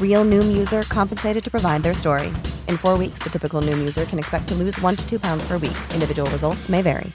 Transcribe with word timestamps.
Real 0.00 0.24
Noom 0.24 0.56
user 0.56 0.82
compensated 0.82 1.44
to 1.44 1.50
provide 1.50 1.82
their 1.82 1.92
story. 1.92 2.28
In 2.68 2.78
four 2.78 2.96
weeks, 2.96 3.18
the 3.22 3.28
typical 3.28 3.60
Noom 3.60 3.78
user 3.78 4.06
can 4.06 4.18
expect 4.18 4.48
to 4.48 4.54
lose 4.54 4.80
one 4.80 4.96
to 4.96 5.06
two 5.06 5.20
pounds 5.20 5.46
per 5.46 5.58
week. 5.58 5.76
Individual 5.92 6.30
results 6.30 6.70
may 6.70 6.80
vary. 6.80 7.12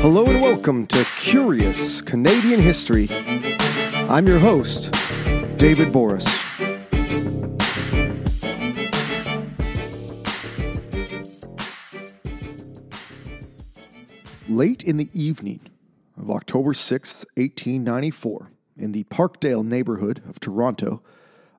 Hello 0.00 0.24
and 0.24 0.40
welcome 0.40 0.86
to 0.86 1.04
Curious 1.18 2.00
Canadian 2.00 2.60
History. 2.60 3.08
I'm 4.08 4.26
your 4.26 4.38
host, 4.38 4.90
David 5.58 5.92
Borys. 5.92 6.39
Late 14.50 14.82
in 14.82 14.96
the 14.96 15.10
evening 15.14 15.60
of 16.20 16.28
October 16.28 16.72
6th, 16.72 17.24
1894, 17.36 18.50
in 18.76 18.90
the 18.90 19.04
Parkdale 19.04 19.64
neighborhood 19.64 20.24
of 20.28 20.40
Toronto, 20.40 21.04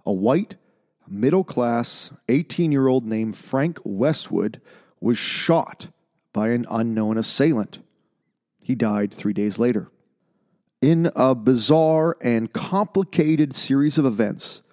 a 0.06 0.12
white, 0.12 0.56
middle 1.08 1.46
class 1.46 2.12
18 2.28 2.70
year 2.70 2.88
old 2.88 3.06
named 3.06 3.38
Frank 3.38 3.80
Westwood 3.86 4.60
was 5.00 5.18
shot 5.18 5.88
by 6.34 6.50
an 6.50 6.66
unknown 6.70 7.18
assailant. 7.18 7.80
He 8.62 8.76
died 8.76 9.14
three 9.14 9.32
days 9.32 9.58
later. 9.58 9.90
In 10.82 11.14
a 11.16 11.34
bizarre 11.34 12.18
and 12.20 12.52
complicated 12.52 13.56
series 13.56 13.98
of 13.98 14.06
events, 14.06 14.64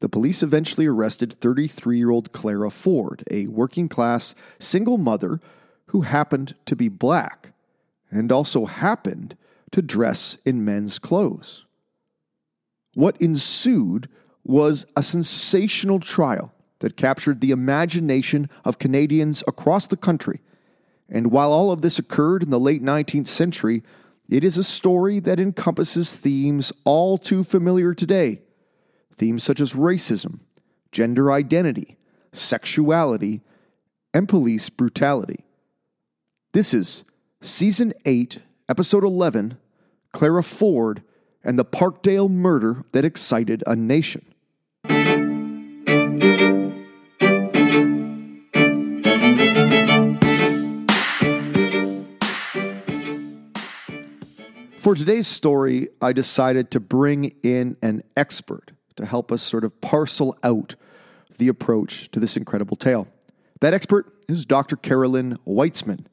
the 0.00 0.08
police 0.08 0.42
eventually 0.42 0.86
arrested 0.86 1.30
33 1.30 1.98
year 1.98 2.10
old 2.10 2.32
Clara 2.32 2.70
Ford, 2.70 3.22
a 3.30 3.48
working 3.48 3.90
class 3.90 4.34
single 4.58 4.96
mother 4.96 5.42
who 5.88 6.00
happened 6.00 6.54
to 6.64 6.74
be 6.74 6.88
black 6.88 7.52
and 8.10 8.30
also 8.30 8.66
happened 8.66 9.36
to 9.72 9.82
dress 9.82 10.38
in 10.44 10.64
men's 10.64 10.98
clothes. 10.98 11.64
What 12.94 13.20
ensued 13.20 14.08
was 14.44 14.86
a 14.96 15.02
sensational 15.02 16.00
trial 16.00 16.52
that 16.78 16.96
captured 16.96 17.40
the 17.40 17.50
imagination 17.50 18.48
of 18.64 18.78
Canadians 18.78 19.42
across 19.46 19.86
the 19.86 19.96
country. 19.96 20.40
And 21.08 21.30
while 21.30 21.52
all 21.52 21.70
of 21.70 21.82
this 21.82 21.98
occurred 21.98 22.42
in 22.42 22.50
the 22.50 22.60
late 22.60 22.82
19th 22.82 23.26
century, 23.26 23.82
it 24.28 24.44
is 24.44 24.58
a 24.58 24.64
story 24.64 25.20
that 25.20 25.40
encompasses 25.40 26.16
themes 26.16 26.72
all 26.84 27.16
too 27.18 27.44
familiar 27.44 27.94
today. 27.94 28.40
Themes 29.14 29.42
such 29.42 29.60
as 29.60 29.72
racism, 29.72 30.40
gender 30.92 31.30
identity, 31.32 31.96
sexuality, 32.32 33.40
and 34.12 34.28
police 34.28 34.68
brutality. 34.68 35.44
This 36.52 36.74
is 36.74 37.04
Season 37.46 37.92
8, 38.04 38.40
Episode 38.68 39.04
11 39.04 39.56
Clara 40.12 40.42
Ford 40.42 41.04
and 41.44 41.56
the 41.56 41.64
Parkdale 41.64 42.28
Murder 42.28 42.82
That 42.90 43.04
Excited 43.04 43.62
a 43.68 43.76
Nation. 43.76 44.26
For 54.76 54.96
today's 54.96 55.28
story, 55.28 55.88
I 56.02 56.12
decided 56.12 56.72
to 56.72 56.80
bring 56.80 57.32
in 57.44 57.76
an 57.80 58.02
expert 58.16 58.72
to 58.96 59.06
help 59.06 59.30
us 59.30 59.44
sort 59.44 59.62
of 59.62 59.80
parcel 59.80 60.36
out 60.42 60.74
the 61.38 61.46
approach 61.46 62.10
to 62.10 62.18
this 62.18 62.36
incredible 62.36 62.76
tale. 62.76 63.06
That 63.60 63.72
expert 63.72 64.12
is 64.28 64.44
Dr. 64.44 64.74
Carolyn 64.74 65.38
Whitzman. 65.46 66.06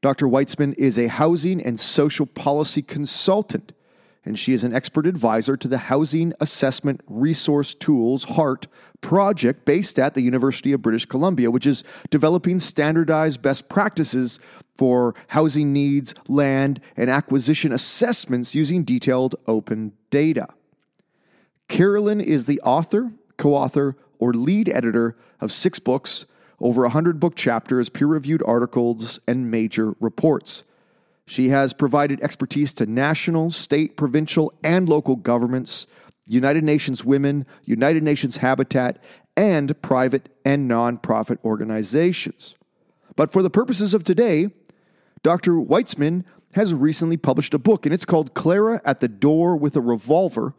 Dr. 0.00 0.26
Whitzman 0.26 0.74
is 0.74 0.98
a 0.98 1.08
housing 1.08 1.60
and 1.60 1.78
social 1.78 2.26
policy 2.26 2.82
consultant, 2.82 3.72
and 4.24 4.38
she 4.38 4.52
is 4.52 4.62
an 4.62 4.74
expert 4.74 5.06
advisor 5.06 5.56
to 5.56 5.68
the 5.68 5.78
Housing 5.78 6.32
Assessment 6.40 7.00
Resource 7.06 7.74
Tools 7.74 8.24
HART 8.24 8.68
project 9.00 9.64
based 9.64 9.98
at 9.98 10.14
the 10.14 10.20
University 10.20 10.72
of 10.72 10.82
British 10.82 11.06
Columbia, 11.06 11.50
which 11.50 11.66
is 11.66 11.82
developing 12.10 12.60
standardized 12.60 13.42
best 13.42 13.68
practices 13.68 14.38
for 14.76 15.14
housing 15.28 15.72
needs, 15.72 16.14
land, 16.28 16.80
and 16.96 17.10
acquisition 17.10 17.72
assessments 17.72 18.54
using 18.54 18.84
detailed 18.84 19.34
open 19.46 19.92
data. 20.10 20.46
Carolyn 21.68 22.20
is 22.20 22.46
the 22.46 22.60
author, 22.60 23.12
co 23.36 23.54
author, 23.54 23.96
or 24.18 24.32
lead 24.32 24.68
editor 24.68 25.16
of 25.40 25.50
six 25.50 25.78
books, 25.78 26.26
over 26.60 26.82
100 26.82 27.20
book 27.20 27.34
chapters, 27.34 27.88
peer 27.88 28.06
reviewed 28.06 28.42
articles, 28.46 29.20
and 29.26 29.50
major 29.50 29.94
reports. 30.00 30.64
She 31.26 31.50
has 31.50 31.72
provided 31.72 32.20
expertise 32.22 32.72
to 32.74 32.86
national, 32.86 33.50
state, 33.50 33.96
provincial, 33.96 34.52
and 34.64 34.88
local 34.88 35.16
governments, 35.16 35.86
United 36.26 36.64
Nations 36.64 37.04
Women, 37.04 37.46
United 37.64 38.02
Nations 38.02 38.38
Habitat, 38.38 38.98
and 39.36 39.80
private 39.82 40.28
and 40.44 40.70
nonprofit 40.70 41.38
organizations. 41.44 42.54
But 43.14 43.32
for 43.32 43.42
the 43.42 43.50
purposes 43.50 43.94
of 43.94 44.04
today, 44.04 44.50
Dr. 45.22 45.52
Whitzman 45.52 46.24
has 46.52 46.72
recently 46.72 47.16
published 47.16 47.54
a 47.54 47.58
book, 47.58 47.84
and 47.84 47.94
it's 47.94 48.04
called 48.04 48.34
Clara 48.34 48.80
at 48.84 49.00
the 49.00 49.08
Door 49.08 49.56
with 49.56 49.76
a 49.76 49.80
Revolver. 49.80 50.54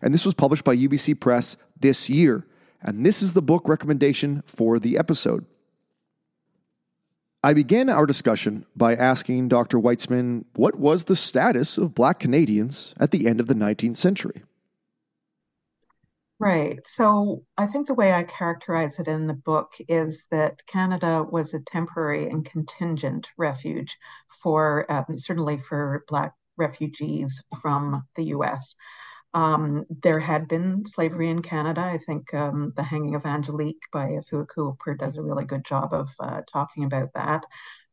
And 0.00 0.12
this 0.12 0.24
was 0.24 0.34
published 0.34 0.64
by 0.64 0.76
UBC 0.76 1.20
Press 1.20 1.56
this 1.78 2.08
year. 2.08 2.46
And 2.84 3.04
this 3.04 3.22
is 3.22 3.32
the 3.32 3.42
book 3.42 3.66
recommendation 3.66 4.42
for 4.46 4.78
the 4.78 4.98
episode. 4.98 5.46
I 7.42 7.52
began 7.54 7.88
our 7.88 8.06
discussion 8.06 8.64
by 8.76 8.94
asking 8.94 9.48
Dr. 9.48 9.78
Whitzman 9.78 10.44
what 10.54 10.76
was 10.76 11.04
the 11.04 11.16
status 11.16 11.76
of 11.76 11.94
Black 11.94 12.20
Canadians 12.20 12.94
at 12.98 13.10
the 13.10 13.26
end 13.26 13.40
of 13.40 13.48
the 13.48 13.54
19th 13.54 13.96
century. 13.96 14.42
Right. 16.38 16.80
So 16.86 17.44
I 17.56 17.66
think 17.66 17.86
the 17.86 17.94
way 17.94 18.12
I 18.12 18.24
characterize 18.24 18.98
it 18.98 19.08
in 19.08 19.26
the 19.26 19.34
book 19.34 19.72
is 19.88 20.26
that 20.30 20.66
Canada 20.66 21.22
was 21.22 21.54
a 21.54 21.60
temporary 21.60 22.28
and 22.28 22.44
contingent 22.44 23.28
refuge 23.38 23.96
for 24.42 24.90
um, 24.90 25.16
certainly 25.16 25.58
for 25.58 26.04
Black 26.08 26.34
refugees 26.56 27.42
from 27.62 28.06
the 28.16 28.24
US. 28.24 28.74
Um, 29.34 29.84
there 30.02 30.20
had 30.20 30.46
been 30.48 30.84
slavery 30.86 31.28
in 31.28 31.42
Canada. 31.42 31.80
I 31.80 31.98
think 31.98 32.32
um, 32.32 32.72
The 32.76 32.84
Hanging 32.84 33.16
of 33.16 33.26
Angelique 33.26 33.82
by 33.92 34.10
Afua 34.10 34.46
Cooper 34.48 34.94
does 34.94 35.16
a 35.16 35.22
really 35.22 35.44
good 35.44 35.64
job 35.64 35.92
of 35.92 36.08
uh, 36.20 36.42
talking 36.52 36.84
about 36.84 37.10
that. 37.14 37.44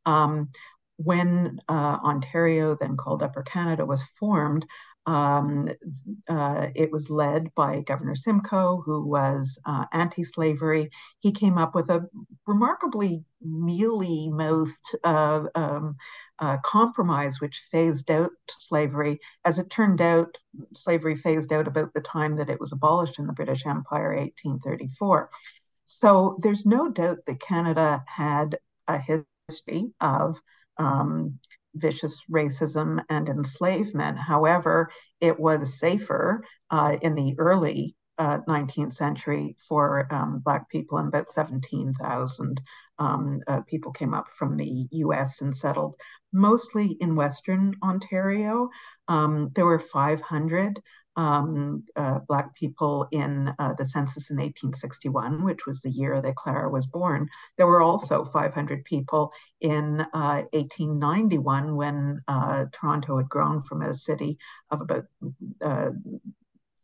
Um, 0.05 0.49
when 0.97 1.59
uh, 1.67 1.97
Ontario, 2.03 2.77
then 2.79 2.95
called 2.95 3.23
Upper 3.23 3.41
Canada, 3.41 3.85
was 3.85 4.03
formed, 4.19 4.67
um, 5.07 5.67
uh, 6.29 6.67
it 6.75 6.91
was 6.91 7.09
led 7.09 7.53
by 7.55 7.81
Governor 7.81 8.15
Simcoe, 8.15 8.83
who 8.85 9.07
was 9.07 9.59
uh, 9.65 9.85
anti 9.91 10.23
slavery. 10.23 10.91
He 11.19 11.31
came 11.31 11.57
up 11.57 11.73
with 11.73 11.89
a 11.89 12.07
remarkably 12.45 13.23
mealy 13.41 14.29
mouthed 14.31 14.95
uh, 15.03 15.45
um, 15.55 15.95
uh, 16.41 16.57
compromise 16.65 17.39
which 17.39 17.63
phased 17.71 18.09
out 18.09 18.31
slavery. 18.49 19.19
As 19.45 19.59
it 19.59 19.69
turned 19.69 20.01
out, 20.01 20.38
slavery 20.73 21.15
phased 21.15 21.53
out 21.53 21.67
about 21.67 21.93
the 21.93 22.01
time 22.01 22.35
that 22.38 22.49
it 22.49 22.59
was 22.59 22.71
abolished 22.71 23.19
in 23.19 23.27
the 23.27 23.33
British 23.33 23.65
Empire, 23.65 24.15
1834. 24.15 25.29
So 25.85 26.38
there's 26.41 26.65
no 26.65 26.89
doubt 26.89 27.19
that 27.27 27.39
Canada 27.39 28.03
had 28.07 28.57
a 28.88 28.97
history 28.97 29.93
of 30.01 30.41
um, 30.77 31.39
vicious 31.75 32.21
racism 32.29 33.03
and 33.09 33.29
enslavement. 33.29 34.17
However, 34.17 34.91
it 35.19 35.39
was 35.39 35.79
safer 35.79 36.44
uh, 36.71 36.97
in 37.01 37.15
the 37.15 37.35
early 37.37 37.95
uh, 38.17 38.39
19th 38.47 38.94
century 38.94 39.55
for 39.67 40.07
um, 40.13 40.39
Black 40.39 40.69
people, 40.69 40.97
and 40.97 41.07
about 41.07 41.29
17,000 41.29 42.61
um, 43.01 43.42
uh, 43.48 43.62
people 43.62 43.92
came 43.92 44.13
up 44.13 44.27
from 44.30 44.57
the 44.57 44.88
US 44.92 45.42
and 45.42 45.57
settled 45.57 45.95
mostly 46.31 46.92
in 47.01 47.15
Western 47.15 47.75
Ontario. 47.81 48.69
Um, 49.07 49.50
there 49.56 49.65
were 49.65 49.80
500 49.80 50.80
um, 51.15 51.83
uh, 51.95 52.19
Black 52.27 52.56
people 52.56 53.07
in 53.12 53.53
uh, 53.57 53.74
the 53.74 53.86
census 53.86 54.30
in 54.30 54.38
1861, 54.38 55.44
which 55.44 55.65
was 55.65 55.81
the 55.81 55.89
year 55.89 56.21
that 56.21 56.36
Clara 56.36 56.69
was 56.69 56.86
born. 56.86 57.27
There 57.57 57.68
were 57.68 57.81
also 57.81 58.24
500 58.24 58.86
people 58.86 59.31
in 59.59 60.01
uh, 60.13 60.44
1891 60.54 61.75
when 61.75 62.21
uh, 62.27 62.65
Toronto 62.71 63.18
had 63.18 63.30
grown 63.30 63.63
from 63.63 63.81
a 63.81 63.95
city 63.95 64.38
of 64.69 64.81
about 64.81 65.06
uh, 65.59 65.89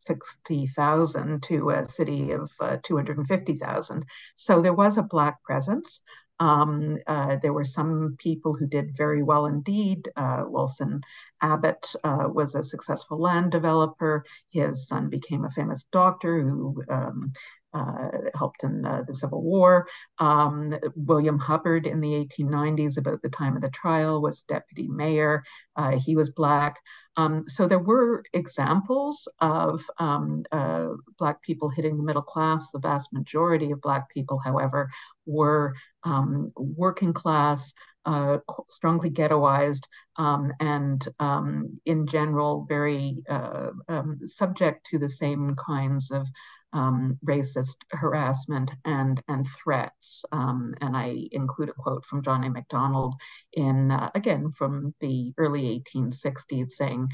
60,000 0.08 1.44
to 1.44 1.70
a 1.70 1.86
city 1.86 2.32
of 2.32 2.52
uh, 2.60 2.78
250,000. 2.84 4.06
So 4.36 4.62
there 4.62 4.74
was 4.74 4.98
a 4.98 5.04
Black 5.04 5.44
presence. 5.44 6.02
Um, 6.40 6.98
uh, 7.08 7.38
there 7.38 7.54
were 7.54 7.64
some 7.64 8.16
people 8.20 8.54
who 8.54 8.68
did 8.68 8.96
very 8.96 9.24
well 9.24 9.48
indeed. 9.48 10.08
Uh, 10.16 10.44
Wilson 10.46 11.02
Abbott 11.42 11.96
uh, 12.04 12.28
was 12.28 12.56
a 12.56 12.64
successful 12.64 13.20
land 13.20 13.52
developer. 13.52 14.24
His 14.52 14.88
son 14.88 15.10
became 15.10 15.46
a 15.46 15.52
famous 15.52 15.86
doctor 15.92 16.42
who 16.42 16.84
um, 16.90 17.34
uh, 17.74 18.10
helped 18.36 18.64
in 18.64 18.86
uh, 18.86 19.04
the 19.08 19.14
Civil 19.14 19.42
War. 19.42 19.88
Um, 20.20 20.76
William 20.96 21.40
Hubbard 21.40 21.86
in 21.86 22.02
the 22.02 22.28
1890s, 22.40 22.98
about 22.98 23.22
the 23.22 23.30
time 23.30 23.56
of 23.56 23.62
the 23.62 23.70
trial, 23.70 24.22
was 24.22 24.42
deputy 24.42 24.88
mayor. 24.88 25.44
Uh, 25.76 26.00
he 26.00 26.16
was 26.16 26.30
Black. 26.30 26.78
Um, 27.18 27.48
so 27.48 27.68
there 27.68 27.80
were 27.80 28.24
examples 28.34 29.28
of 29.40 29.84
um, 29.98 30.46
uh, 30.52 30.90
Black 31.18 31.42
people 31.42 31.70
hitting 31.70 31.98
the 31.98 32.04
middle 32.04 32.22
class. 32.22 32.70
The 32.72 32.80
vast 32.80 33.12
majority 33.12 33.72
of 33.72 33.82
Black 33.82 34.10
people, 34.10 34.38
however, 34.38 34.90
were 35.26 35.74
um, 36.04 36.54
working 36.56 37.14
class, 37.14 37.74
uh, 38.06 38.38
strongly 38.70 39.10
ghettoized, 39.10 39.88
um, 40.16 40.54
and 40.60 41.06
um, 41.20 41.80
in 41.86 42.06
general, 42.08 42.66
very 42.70 43.24
uh, 43.28 43.72
um, 43.90 44.20
subject 44.26 44.86
to 44.92 45.00
the 45.00 45.10
same 45.10 45.56
kinds 45.56 46.12
of 46.12 46.28
um, 46.74 47.18
racist 47.26 47.78
harassment 47.92 48.72
and 48.86 49.22
and 49.28 49.48
threats. 49.48 50.26
Um, 50.32 50.76
and 50.82 50.96
I 50.96 51.28
include 51.32 51.70
a 51.70 51.74
quote 51.74 52.06
from 52.06 52.24
John 52.24 52.44
A. 52.44 52.50
Macdonald 52.50 53.16
in 53.54 53.92
uh, 53.92 54.12
again 54.16 54.52
from 54.52 54.94
the 55.00 55.34
early 55.38 55.84
1860s 55.96 56.72
saying, 56.72 57.07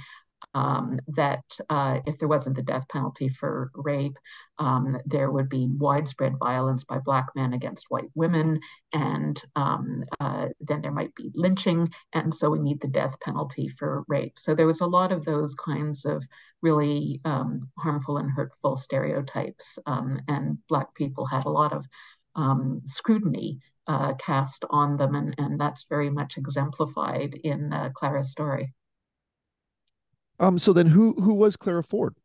um, 0.53 0.99
that 1.07 1.43
uh, 1.69 1.99
if 2.05 2.17
there 2.17 2.27
wasn't 2.27 2.55
the 2.55 2.63
death 2.63 2.87
penalty 2.89 3.29
for 3.29 3.71
rape, 3.73 4.17
um, 4.59 4.97
there 5.05 5.31
would 5.31 5.49
be 5.49 5.67
widespread 5.67 6.37
violence 6.37 6.83
by 6.83 6.99
Black 6.99 7.27
men 7.35 7.53
against 7.53 7.89
white 7.89 8.09
women, 8.13 8.59
and 8.91 9.41
um, 9.55 10.03
uh, 10.19 10.49
then 10.61 10.81
there 10.81 10.91
might 10.91 11.13
be 11.15 11.31
lynching. 11.33 11.91
And 12.13 12.33
so 12.33 12.49
we 12.49 12.59
need 12.59 12.81
the 12.81 12.87
death 12.87 13.19
penalty 13.19 13.67
for 13.67 14.03
rape. 14.07 14.37
So 14.37 14.53
there 14.53 14.67
was 14.67 14.81
a 14.81 14.85
lot 14.85 15.11
of 15.11 15.25
those 15.25 15.55
kinds 15.55 16.05
of 16.05 16.23
really 16.61 17.19
um, 17.25 17.69
harmful 17.77 18.17
and 18.17 18.29
hurtful 18.29 18.75
stereotypes, 18.75 19.79
um, 19.85 20.21
and 20.27 20.57
Black 20.67 20.93
people 20.95 21.25
had 21.25 21.45
a 21.45 21.49
lot 21.49 21.73
of 21.73 21.85
um, 22.35 22.81
scrutiny 22.85 23.59
uh, 23.87 24.13
cast 24.15 24.65
on 24.69 24.97
them, 24.97 25.15
and, 25.15 25.35
and 25.37 25.59
that's 25.59 25.85
very 25.89 26.09
much 26.09 26.37
exemplified 26.37 27.33
in 27.43 27.73
uh, 27.73 27.89
Clara's 27.93 28.31
story. 28.31 28.73
Um, 30.43 30.59
so 30.59 30.73
then 30.73 30.87
who 30.87 31.13
who 31.13 31.33
was 31.35 31.55
Clara 31.55 31.83
Ford? 31.83 32.15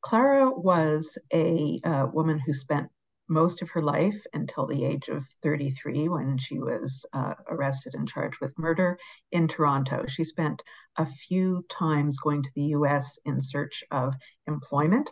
Clara 0.00 0.50
was 0.50 1.18
a 1.32 1.78
uh, 1.84 2.06
woman 2.10 2.38
who 2.38 2.54
spent 2.54 2.88
most 3.28 3.60
of 3.60 3.70
her 3.70 3.82
life 3.82 4.22
until 4.32 4.66
the 4.66 4.84
age 4.84 5.08
of 5.08 5.26
33 5.42 6.08
when 6.08 6.38
she 6.38 6.58
was 6.58 7.04
uh, 7.12 7.34
arrested 7.48 7.94
and 7.94 8.08
charged 8.08 8.38
with 8.40 8.58
murder 8.58 8.98
in 9.32 9.48
Toronto. 9.48 10.06
She 10.06 10.24
spent 10.24 10.62
a 10.96 11.04
few 11.04 11.64
times 11.70 12.18
going 12.18 12.42
to 12.42 12.50
the 12.54 12.74
US 12.78 13.18
in 13.26 13.40
search 13.40 13.84
of 13.90 14.14
employment, 14.46 15.10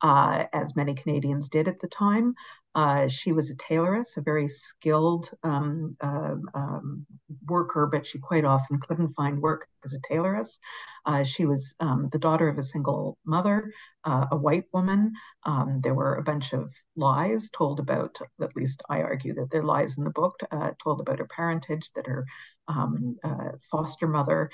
uh, 0.00 0.44
as 0.52 0.76
many 0.76 0.94
Canadians 0.94 1.48
did 1.48 1.66
at 1.66 1.80
the 1.80 1.88
time. 1.88 2.34
Uh, 2.74 3.08
she 3.08 3.32
was 3.32 3.50
a 3.50 3.56
tailoress, 3.56 4.16
a 4.16 4.22
very 4.22 4.48
skilled 4.48 5.30
um, 5.42 5.96
uh, 6.00 6.36
um, 6.54 7.06
worker, 7.46 7.86
but 7.86 8.06
she 8.06 8.18
quite 8.18 8.44
often 8.44 8.80
couldn't 8.80 9.14
find 9.14 9.40
work 9.40 9.66
as 9.84 9.92
a 9.92 10.00
tailoress. 10.00 10.58
Uh, 11.04 11.24
she 11.24 11.44
was 11.44 11.74
um, 11.80 12.08
the 12.12 12.18
daughter 12.18 12.48
of 12.48 12.58
a 12.58 12.62
single 12.62 13.18
mother, 13.24 13.72
uh, 14.04 14.26
a 14.30 14.36
white 14.36 14.64
woman. 14.72 15.12
Um, 15.44 15.80
there 15.82 15.94
were 15.94 16.14
a 16.14 16.22
bunch 16.22 16.52
of 16.52 16.72
lies 16.96 17.50
told 17.50 17.80
about, 17.80 18.16
at 18.40 18.56
least 18.56 18.82
I 18.88 19.02
argue 19.02 19.34
that 19.34 19.50
there 19.50 19.62
are 19.62 19.64
lies 19.64 19.98
in 19.98 20.04
the 20.04 20.10
book, 20.10 20.38
uh, 20.50 20.70
told 20.82 21.00
about 21.00 21.18
her 21.18 21.26
parentage, 21.26 21.90
that 21.94 22.06
her 22.06 22.24
um, 22.68 23.16
uh, 23.24 23.50
foster 23.70 24.06
mother 24.06 24.48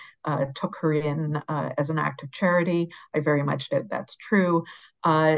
took 0.55 0.77
her 0.81 0.93
in 0.93 1.41
as 1.49 1.91
an 1.91 1.99
act 1.99 2.23
of 2.23 2.33
charity. 2.33 2.89
I 3.15 3.21
very 3.21 3.43
much 3.43 3.69
doubt 3.69 3.91
that's 3.91 4.17
true. 4.17 4.65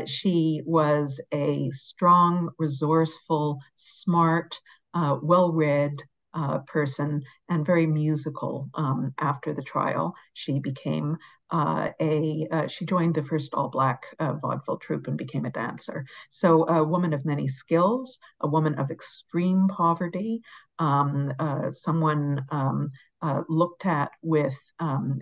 she 0.06 0.62
was 0.64 1.20
a 1.32 1.70
strong, 1.70 2.50
resourceful, 2.70 3.58
smart, 3.74 4.58
well 4.94 5.52
read, 5.52 5.92
uh, 6.34 6.58
person 6.60 7.22
and 7.48 7.66
very 7.66 7.86
musical 7.86 8.68
um, 8.74 9.12
after 9.18 9.52
the 9.52 9.62
trial. 9.62 10.14
She 10.34 10.60
became 10.60 11.16
uh, 11.50 11.90
a, 12.00 12.46
uh, 12.50 12.66
she 12.68 12.84
joined 12.84 13.14
the 13.14 13.22
first 13.22 13.54
all 13.54 13.68
black 13.68 14.04
uh, 14.20 14.34
vaudeville 14.34 14.78
troupe 14.78 15.08
and 15.08 15.18
became 15.18 15.44
a 15.44 15.50
dancer. 15.50 16.04
So, 16.30 16.68
a 16.68 16.84
woman 16.84 17.12
of 17.12 17.24
many 17.24 17.48
skills, 17.48 18.18
a 18.40 18.48
woman 18.48 18.76
of 18.76 18.90
extreme 18.90 19.66
poverty, 19.68 20.42
um, 20.78 21.32
uh, 21.38 21.72
someone 21.72 22.46
um, 22.50 22.90
uh, 23.20 23.42
looked 23.48 23.84
at 23.86 24.12
with 24.22 24.56
um, 24.78 25.20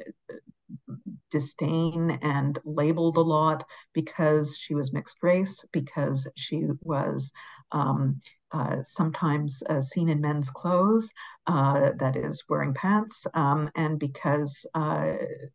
disdain 1.30 2.18
and 2.22 2.58
labeled 2.64 3.16
a 3.16 3.22
lot 3.22 3.64
because 3.92 4.56
she 4.56 4.74
was 4.74 4.92
mixed 4.92 5.18
race, 5.22 5.64
because 5.72 6.30
she 6.36 6.66
was 6.82 7.32
um, 7.72 8.20
uh, 8.50 8.82
sometimes 8.82 9.62
uh, 9.68 9.80
seen 9.80 10.08
in 10.08 10.20
men's 10.20 10.50
clothes, 10.50 11.10
uh, 11.46 11.92
that 11.98 12.16
is, 12.16 12.42
wearing 12.48 12.72
pants, 12.72 13.26
um, 13.34 13.70
and 13.74 13.98
because 13.98 14.66
uh, 14.74 15.12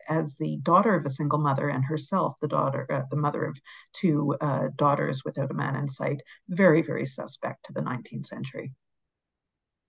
as 0.07 0.37
the 0.37 0.57
daughter 0.57 0.93
of 0.93 1.05
a 1.05 1.09
single 1.09 1.39
mother 1.39 1.69
and 1.69 1.83
herself, 1.83 2.35
the 2.39 2.47
daughter, 2.47 2.85
uh, 2.91 3.01
the 3.09 3.17
mother 3.17 3.45
of 3.45 3.59
two 3.93 4.35
uh, 4.41 4.69
daughters 4.75 5.23
without 5.25 5.51
a 5.51 5.55
man 5.55 5.75
in 5.75 5.87
sight, 5.87 6.21
very, 6.49 6.83
very 6.83 7.05
suspect 7.05 7.65
to 7.65 7.73
the 7.73 7.81
19th 7.81 8.25
century. 8.25 8.71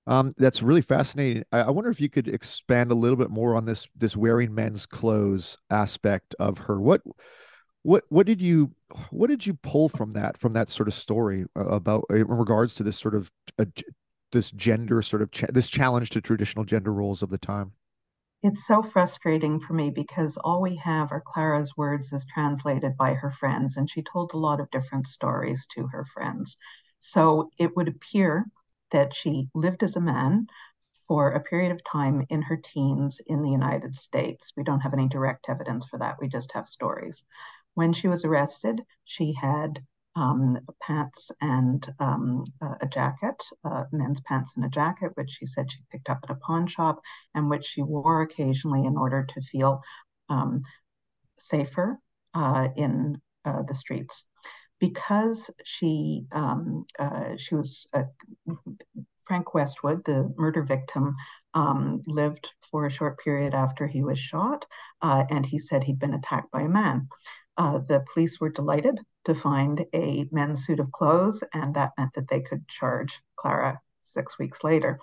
Um, 0.07 0.35
that's 0.37 0.63
really 0.63 0.83
fascinating. 0.83 1.45
I, 1.51 1.61
I, 1.61 1.71
wonder 1.71 1.89
if 1.89 2.01
you 2.01 2.11
could 2.11 2.29
expand 2.29 2.91
a 2.91 2.95
little 2.95 3.17
bit 3.17 3.31
more 3.31 3.57
on 3.57 3.65
this 3.65 3.89
this 3.97 4.17
wearing 4.17 4.55
men's 4.55 4.85
clothes 4.85 5.57
aspect 5.71 6.35
of 6.39 6.59
her. 6.59 6.79
What 6.79 7.03
what 7.83 8.05
what 8.11 8.27
did 8.27 8.43
you 8.43 8.73
what 9.11 9.29
did 9.29 9.47
you 9.47 9.55
pull 9.55 9.89
from 9.89 10.13
that 10.13 10.37
from 10.37 10.53
that 10.55 10.69
sort 10.69 10.89
of 10.89 10.95
story 10.95 11.47
about 11.57 12.05
in 12.11 12.27
regards 12.27 12.75
to 12.75 12.83
this 12.83 12.99
sort 12.99 13.15
of 13.15 13.31
uh, 13.59 13.65
this 14.33 14.51
gender 14.51 15.01
sort 15.01 15.23
of 15.23 15.31
cha- 15.31 15.47
this 15.51 15.71
challenge 15.71 16.11
to 16.11 16.21
traditional 16.21 16.67
gender 16.67 16.93
roles 16.93 17.23
of 17.23 17.31
the 17.31 17.39
time? 17.39 17.73
It's 18.43 18.67
so 18.67 18.83
frustrating 18.83 19.59
for 19.59 19.73
me 19.73 19.89
because 19.89 20.37
all 20.37 20.61
we 20.61 20.77
have 20.77 21.13
are 21.13 21.23
Clara's 21.25 21.73
words 21.79 22.13
as 22.13 22.27
translated 22.27 22.95
by 22.99 23.15
her 23.15 23.31
friends, 23.31 23.79
and 23.79 23.89
she 23.89 24.03
told 24.03 24.35
a 24.35 24.39
lot 24.39 24.61
of 24.61 24.71
different 24.71 25.07
stories 25.07 25.67
to 25.75 25.87
her 25.87 26.05
friends. 26.05 26.59
So 26.99 27.51
it 27.59 27.75
would 27.75 27.89
appear 27.89 28.45
that 28.91 29.15
she 29.15 29.49
lived 29.55 29.83
as 29.83 29.97
a 29.97 30.01
man 30.01 30.47
for 31.07 31.33
a 31.33 31.43
period 31.43 31.73
of 31.73 31.83
time 31.85 32.25
in 32.31 32.43
her 32.43 32.57
teens 32.57 33.21
in 33.27 33.43
the 33.43 33.51
United 33.51 33.95
States. 33.95 34.53
We 34.57 34.65
don't 34.65 34.81
have 34.81 34.95
any 34.95 35.09
direct 35.09 35.49
evidence 35.49 35.87
for 35.87 35.99
that, 35.99 36.17
we 36.21 36.29
just 36.29 36.53
have 36.53 36.67
stories. 36.67 37.25
When 37.75 37.93
she 37.93 38.09
was 38.09 38.25
arrested, 38.25 38.81
she 39.05 39.35
had 39.35 39.85
um, 40.17 40.59
pants 40.81 41.33
and 41.41 41.85
um, 41.99 42.45
a 42.81 42.87
jacket, 42.87 43.43
uh, 43.65 43.85
men's 43.91 44.21
pants 44.21 44.53
and 44.57 44.65
a 44.65 44.69
jacket, 44.69 45.11
which 45.15 45.31
she 45.31 45.45
said 45.47 45.71
she 45.71 45.81
picked 45.91 46.09
up 46.09 46.21
at 46.23 46.31
a 46.31 46.37
pawn 46.37 46.67
shop 46.69 47.01
and 47.35 47.51
which 47.51 47.65
she 47.65 47.83
wore 47.83 48.23
occasionally 48.23 48.85
in 48.85 48.97
order 48.97 49.25
to 49.25 49.41
feel 49.41 49.83
um, 50.29 50.63
safer 51.37 51.99
uh, 52.35 52.69
in 52.77 53.21
uh, 53.45 53.63
the 53.63 53.75
streets 53.75 54.25
because 54.81 55.51
she 55.65 56.27
um, 56.33 56.85
uh, 56.99 57.37
she 57.37 57.55
was 57.55 57.87
uh, 57.93 58.05
Frank 59.25 59.55
Westwood, 59.55 60.05
the 60.05 60.33
murder 60.37 60.63
victim, 60.63 61.17
um, 61.55 62.03
lived 62.07 62.53
for 62.71 62.87
a 62.87 62.91
short 62.91 63.19
period 63.19 63.55
after 63.55 63.87
he 63.87 64.03
was 64.03 64.19
shot, 64.19 64.67
uh, 65.03 65.25
and 65.31 65.47
he 65.47 65.59
said 65.59 65.85
he'd 65.85 65.99
been 65.99 66.15
attacked 66.15 66.51
by 66.51 66.63
a 66.63 66.69
man. 66.69 67.09
Uh, 67.57 67.79
the 67.79 68.05
police 68.13 68.41
were 68.41 68.51
delighted 68.51 68.99
to 69.25 69.35
find 69.35 69.87
a 69.95 70.29
men's 70.33 70.67
suit 70.67 70.81
of 70.81 70.93
clothes, 70.93 71.43
and 71.53 71.75
that 71.75 71.93
meant 71.97 72.13
that 72.15 72.29
they 72.29 72.41
could 72.41 72.67
charge 72.69 73.21
Clara 73.37 73.81
six 74.03 74.39
weeks 74.39 74.63
later. 74.65 74.99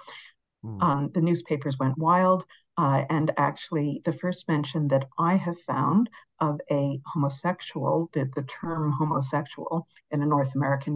Mm. 0.63 0.83
Um, 0.83 1.11
the 1.13 1.21
newspapers 1.21 1.77
went 1.79 1.97
wild. 1.97 2.45
Uh, 2.77 3.03
and 3.09 3.31
actually, 3.37 4.01
the 4.05 4.13
first 4.13 4.47
mention 4.47 4.87
that 4.87 5.07
I 5.19 5.35
have 5.35 5.59
found 5.59 6.09
of 6.39 6.59
a 6.71 6.99
homosexual, 7.05 8.09
the, 8.13 8.29
the 8.35 8.43
term 8.43 8.91
homosexual 8.91 9.87
in 10.09 10.23
a 10.23 10.25
North 10.25 10.55
American 10.55 10.95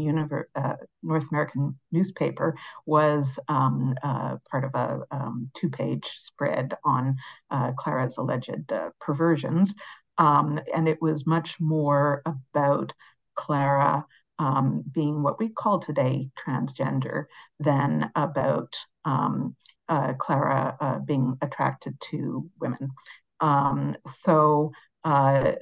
uh, 0.56 0.76
North 1.04 1.28
American 1.32 1.78
newspaper 1.92 2.56
was 2.86 3.38
um, 3.48 3.94
uh, 4.02 4.38
part 4.50 4.64
of 4.64 4.74
a 4.74 5.02
um, 5.12 5.52
two-page 5.54 6.08
spread 6.18 6.76
on 6.84 7.18
uh, 7.52 7.74
Clara's 7.74 8.18
alleged 8.18 8.72
uh, 8.72 8.90
perversions, 9.00 9.76
um, 10.18 10.60
and 10.74 10.88
it 10.88 11.02
was 11.02 11.28
much 11.28 11.60
more 11.60 12.24
about 12.26 12.94
Clara 13.36 14.06
um, 14.40 14.84
being 14.92 15.24
what 15.24 15.40
we 15.40 15.50
call 15.50 15.80
today 15.80 16.30
transgender 16.38 17.26
than 17.60 18.12
about 18.16 18.76
um, 19.06 19.56
uh, 19.88 20.14
Clara 20.14 20.78
uh, 20.80 21.00
being 21.00 21.38
attracted 21.42 22.00
to 22.12 22.50
women. 22.60 22.92
Um, 23.40 23.96
so 24.12 24.72
uh, 25.04 25.54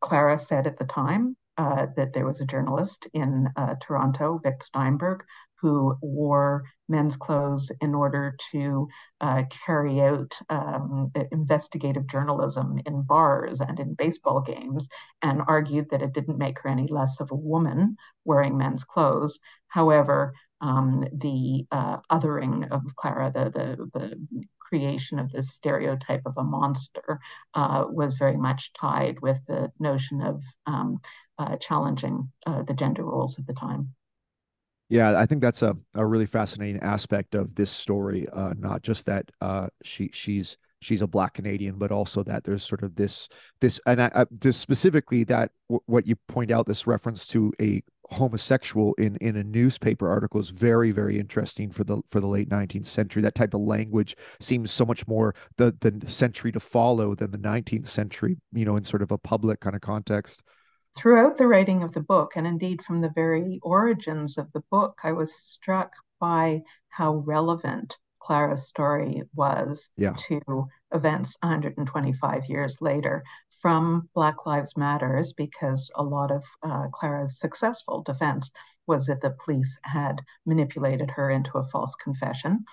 Clara 0.00 0.38
said 0.38 0.66
at 0.66 0.76
the 0.76 0.84
time 0.84 1.36
uh, 1.56 1.86
that 1.96 2.12
there 2.12 2.26
was 2.26 2.40
a 2.40 2.46
journalist 2.46 3.06
in 3.12 3.48
uh, 3.56 3.74
Toronto, 3.80 4.40
Vic 4.42 4.62
Steinberg, 4.62 5.24
who 5.64 5.96
wore 6.02 6.62
men's 6.90 7.16
clothes 7.16 7.72
in 7.80 7.94
order 7.94 8.36
to 8.52 8.86
uh, 9.22 9.44
carry 9.48 10.02
out 10.02 10.38
um, 10.50 11.10
investigative 11.32 12.06
journalism 12.06 12.78
in 12.84 13.00
bars 13.00 13.62
and 13.62 13.80
in 13.80 13.94
baseball 13.94 14.42
games, 14.42 14.86
and 15.22 15.40
argued 15.48 15.88
that 15.88 16.02
it 16.02 16.12
didn't 16.12 16.36
make 16.36 16.58
her 16.58 16.68
any 16.68 16.86
less 16.86 17.18
of 17.18 17.30
a 17.30 17.34
woman 17.34 17.96
wearing 18.26 18.58
men's 18.58 18.84
clothes. 18.84 19.38
However, 19.68 20.34
um, 20.60 21.06
the 21.14 21.66
uh, 21.72 21.96
othering 22.12 22.70
of 22.70 22.82
Clara, 22.96 23.30
the, 23.32 23.44
the, 23.44 23.98
the 23.98 24.44
creation 24.58 25.18
of 25.18 25.32
this 25.32 25.48
stereotype 25.54 26.26
of 26.26 26.36
a 26.36 26.44
monster, 26.44 27.20
uh, 27.54 27.86
was 27.88 28.18
very 28.18 28.36
much 28.36 28.70
tied 28.74 29.18
with 29.20 29.40
the 29.46 29.72
notion 29.78 30.20
of 30.20 30.42
um, 30.66 31.00
uh, 31.38 31.56
challenging 31.56 32.30
uh, 32.44 32.62
the 32.64 32.74
gender 32.74 33.02
roles 33.02 33.38
of 33.38 33.46
the 33.46 33.54
time. 33.54 33.94
Yeah, 34.88 35.18
I 35.18 35.26
think 35.26 35.40
that's 35.40 35.62
a, 35.62 35.74
a 35.94 36.04
really 36.04 36.26
fascinating 36.26 36.80
aspect 36.82 37.34
of 37.34 37.54
this 37.54 37.70
story. 37.70 38.28
Uh, 38.28 38.52
not 38.58 38.82
just 38.82 39.06
that 39.06 39.30
uh, 39.40 39.68
she 39.82 40.10
she's 40.12 40.58
she's 40.80 41.00
a 41.00 41.06
black 41.06 41.34
Canadian, 41.34 41.78
but 41.78 41.90
also 41.90 42.22
that 42.24 42.44
there's 42.44 42.64
sort 42.64 42.82
of 42.82 42.94
this 42.94 43.28
this 43.60 43.80
and 43.86 44.02
I, 44.02 44.10
I 44.14 44.26
this 44.30 44.56
specifically 44.58 45.24
that 45.24 45.50
w- 45.70 45.80
what 45.86 46.06
you 46.06 46.16
point 46.28 46.50
out 46.50 46.66
this 46.66 46.86
reference 46.86 47.26
to 47.28 47.52
a 47.60 47.82
homosexual 48.10 48.92
in 48.94 49.16
in 49.16 49.36
a 49.36 49.42
newspaper 49.42 50.06
article 50.10 50.38
is 50.38 50.50
very 50.50 50.90
very 50.92 51.18
interesting 51.18 51.70
for 51.70 51.84
the 51.84 52.02
for 52.10 52.20
the 52.20 52.26
late 52.26 52.50
19th 52.50 52.84
century 52.84 53.22
that 53.22 53.34
type 53.34 53.54
of 53.54 53.60
language 53.62 54.14
seems 54.40 54.70
so 54.70 54.84
much 54.84 55.06
more 55.08 55.34
the 55.56 55.74
the 55.80 56.06
century 56.10 56.52
to 56.52 56.60
follow 56.60 57.14
than 57.14 57.30
the 57.30 57.38
19th 57.38 57.86
century 57.86 58.36
you 58.52 58.66
know 58.66 58.76
in 58.76 58.84
sort 58.84 59.00
of 59.00 59.10
a 59.10 59.16
public 59.16 59.58
kind 59.60 59.74
of 59.74 59.80
context 59.80 60.42
throughout 60.96 61.36
the 61.36 61.46
writing 61.46 61.82
of 61.82 61.92
the 61.92 62.00
book 62.00 62.32
and 62.36 62.46
indeed 62.46 62.84
from 62.84 63.00
the 63.00 63.12
very 63.14 63.58
origins 63.62 64.38
of 64.38 64.50
the 64.52 64.62
book 64.70 65.00
i 65.04 65.12
was 65.12 65.34
struck 65.34 65.92
by 66.20 66.62
how 66.88 67.16
relevant 67.16 67.96
clara's 68.18 68.66
story 68.66 69.22
was 69.34 69.88
yeah. 69.96 70.14
to 70.16 70.40
events 70.92 71.36
125 71.42 72.46
years 72.46 72.80
later 72.80 73.22
from 73.64 74.10
Black 74.14 74.44
Lives 74.44 74.76
Matters 74.76 75.32
because 75.32 75.90
a 75.94 76.02
lot 76.02 76.30
of 76.30 76.44
uh, 76.62 76.88
Clara's 76.92 77.38
successful 77.40 78.02
defense 78.02 78.50
was 78.86 79.06
that 79.06 79.22
the 79.22 79.34
police 79.42 79.78
had 79.84 80.20
manipulated 80.44 81.10
her 81.10 81.30
into 81.30 81.56
a 81.56 81.62
false 81.62 81.94
confession. 81.94 82.66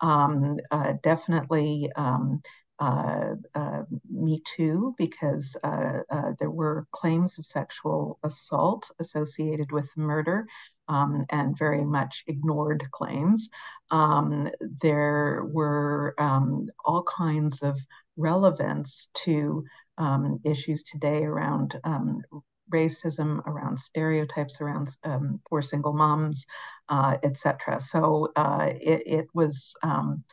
Um, 0.00 0.56
uh, 0.70 0.94
definitely 1.02 1.90
um, 1.96 2.40
uh, 2.78 3.34
uh, 3.54 3.82
Me 4.10 4.40
Too, 4.44 4.94
because 4.98 5.56
uh, 5.62 6.00
uh, 6.10 6.32
there 6.38 6.50
were 6.50 6.86
claims 6.92 7.38
of 7.38 7.46
sexual 7.46 8.18
assault 8.22 8.90
associated 8.98 9.72
with 9.72 9.96
murder. 9.96 10.46
Um, 10.90 11.26
and 11.28 11.54
very 11.54 11.84
much 11.84 12.24
ignored 12.28 12.82
claims. 12.92 13.50
Um, 13.90 14.48
there 14.80 15.44
were 15.44 16.14
um, 16.16 16.70
all 16.82 17.02
kinds 17.02 17.62
of 17.62 17.78
relevance 18.16 19.08
to 19.24 19.66
um, 19.98 20.40
issues 20.44 20.82
today 20.82 21.24
around 21.24 21.78
um, 21.84 22.22
racism, 22.70 23.46
around 23.46 23.76
stereotypes, 23.76 24.60
around 24.60 24.96
um, 25.04 25.40
poor 25.48 25.62
single 25.62 25.92
moms, 25.92 26.46
uh, 26.88 27.16
etc. 27.22 27.80
So 27.80 28.28
uh, 28.36 28.70
it, 28.80 29.02
it, 29.06 29.28
was 29.34 29.74
um, 29.82 30.24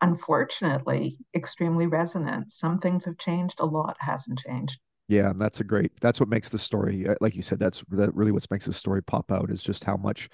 unfortunately 0.00 1.18
extremely 1.34 1.86
resonant. 1.86 2.50
Some 2.50 2.78
things 2.78 3.04
have 3.04 3.18
changed, 3.18 3.60
a 3.60 3.66
lot 3.66 3.96
hasn't 4.00 4.38
changed. 4.38 4.78
Yeah, 5.08 5.30
and 5.30 5.40
that's 5.40 5.60
a 5.60 5.64
great. 5.64 5.92
That's 6.00 6.20
what 6.20 6.28
makes 6.28 6.50
the 6.50 6.58
story, 6.58 7.08
uh, 7.08 7.16
like 7.20 7.34
you 7.34 7.42
said, 7.42 7.58
that's 7.58 7.82
that 7.90 8.14
really 8.14 8.30
what 8.30 8.46
makes 8.50 8.66
the 8.66 8.72
story 8.72 9.02
pop 9.02 9.32
out 9.32 9.50
is 9.50 9.62
just 9.62 9.82
how 9.82 9.96
much 9.96 10.28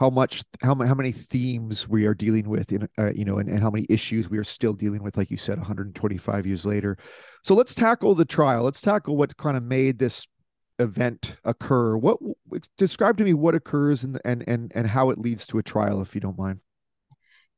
how 0.00 0.08
much 0.08 0.42
how 0.62 0.74
how 0.74 0.94
many 0.94 1.12
themes 1.12 1.86
we 1.86 2.06
are 2.06 2.14
dealing 2.14 2.48
with 2.48 2.72
in 2.72 2.88
uh, 2.98 3.12
you 3.14 3.24
know 3.24 3.38
and, 3.38 3.50
and 3.50 3.60
how 3.60 3.70
many 3.70 3.86
issues 3.90 4.30
we 4.30 4.38
are 4.38 4.44
still 4.44 4.72
dealing 4.72 5.02
with 5.02 5.18
like 5.18 5.30
you 5.30 5.36
said 5.36 5.58
125 5.58 6.46
years 6.46 6.64
later 6.64 6.96
so 7.44 7.54
let's 7.54 7.74
tackle 7.74 8.14
the 8.14 8.24
trial 8.24 8.62
let's 8.62 8.80
tackle 8.80 9.16
what 9.16 9.36
kind 9.36 9.58
of 9.58 9.62
made 9.62 9.98
this 9.98 10.26
event 10.78 11.36
occur 11.44 11.98
what 11.98 12.18
describe 12.78 13.18
to 13.18 13.24
me 13.24 13.34
what 13.34 13.54
occurs 13.54 14.02
and 14.02 14.18
and 14.24 14.42
and, 14.48 14.72
and 14.74 14.86
how 14.86 15.10
it 15.10 15.18
leads 15.18 15.46
to 15.46 15.58
a 15.58 15.62
trial 15.62 16.00
if 16.00 16.14
you 16.14 16.20
don't 16.20 16.38
mind 16.38 16.60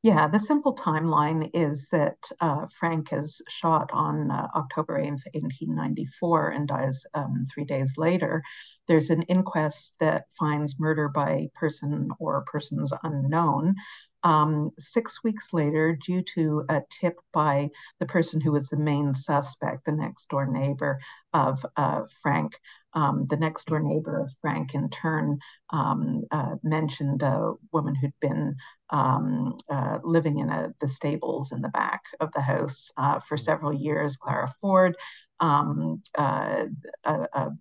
yeah, 0.03 0.27
the 0.27 0.39
simple 0.39 0.75
timeline 0.75 1.49
is 1.53 1.87
that 1.93 2.17
uh, 2.41 2.67
Frank 2.67 3.13
is 3.13 3.41
shot 3.47 3.89
on 3.93 4.31
uh, 4.31 4.49
October 4.53 4.99
8th, 4.99 5.23
1894, 5.33 6.49
and 6.49 6.67
dies 6.67 7.05
um, 7.13 7.47
three 7.49 7.63
days 7.63 7.93
later. 7.97 8.43
There's 8.85 9.09
an 9.11 9.21
inquest 9.23 9.95
that 10.01 10.25
finds 10.37 10.77
murder 10.77 11.07
by 11.07 11.47
person 11.55 12.09
or 12.19 12.43
persons 12.51 12.91
unknown. 13.03 13.75
Um, 14.23 14.71
six 14.77 15.23
weeks 15.23 15.53
later, 15.53 15.97
due 16.05 16.21
to 16.35 16.65
a 16.67 16.81
tip 16.89 17.15
by 17.31 17.69
the 17.99 18.05
person 18.05 18.41
who 18.41 18.51
was 18.51 18.67
the 18.67 18.77
main 18.77 19.13
suspect, 19.13 19.85
the 19.85 19.93
next 19.93 20.27
door 20.27 20.45
neighbor 20.45 20.99
of 21.33 21.65
uh, 21.77 22.01
Frank, 22.21 22.59
um, 22.93 23.25
the 23.27 23.37
next 23.37 23.65
door 23.67 23.79
neighbor 23.79 24.19
of 24.21 24.31
Frank, 24.41 24.73
in 24.73 24.89
turn, 24.89 25.39
um, 25.71 26.23
uh, 26.31 26.55
mentioned 26.63 27.23
a 27.23 27.53
woman 27.71 27.95
who'd 27.95 28.13
been 28.21 28.55
um, 28.89 29.57
uh, 29.69 29.99
living 30.03 30.37
in 30.39 30.49
a, 30.49 30.73
the 30.79 30.87
stables 30.87 31.51
in 31.51 31.61
the 31.61 31.69
back 31.69 32.03
of 32.19 32.31
the 32.33 32.41
house 32.41 32.91
uh, 32.97 33.19
for 33.19 33.37
several 33.37 33.73
years, 33.73 34.17
Clara 34.17 34.53
Ford. 34.61 34.95
Um, 35.39 36.01
uh, 36.17 36.65
a, 37.03 37.27
a, 37.33 37.51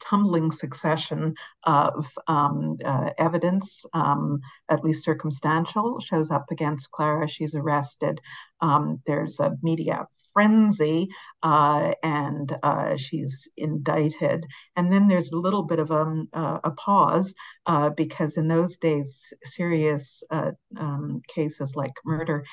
tumbling 0.00 0.50
succession 0.50 1.34
of 1.64 2.06
um, 2.26 2.76
uh, 2.84 3.10
evidence, 3.18 3.84
um, 3.92 4.40
at 4.68 4.84
least 4.84 5.04
circumstantial, 5.04 6.00
shows 6.00 6.30
up 6.30 6.50
against 6.50 6.90
Clara. 6.90 7.28
She's 7.28 7.54
arrested. 7.54 8.20
Um, 8.60 9.00
there's 9.06 9.40
a 9.40 9.56
media 9.62 10.06
frenzy, 10.32 11.08
uh, 11.42 11.92
and 12.02 12.56
uh, 12.62 12.96
she's 12.96 13.48
indicted. 13.56 14.46
And 14.76 14.92
then 14.92 15.08
there's 15.08 15.32
a 15.32 15.38
little 15.38 15.62
bit 15.62 15.78
of 15.78 15.90
a, 15.90 16.02
um, 16.02 16.28
uh, 16.32 16.58
a 16.64 16.70
pause 16.72 17.34
uh, 17.66 17.90
because 17.90 18.36
in 18.36 18.48
those 18.48 18.76
days, 18.78 19.32
serious 19.42 20.22
uh, 20.30 20.52
um, 20.76 21.22
cases 21.28 21.74
like 21.74 21.94
murder 22.04 22.44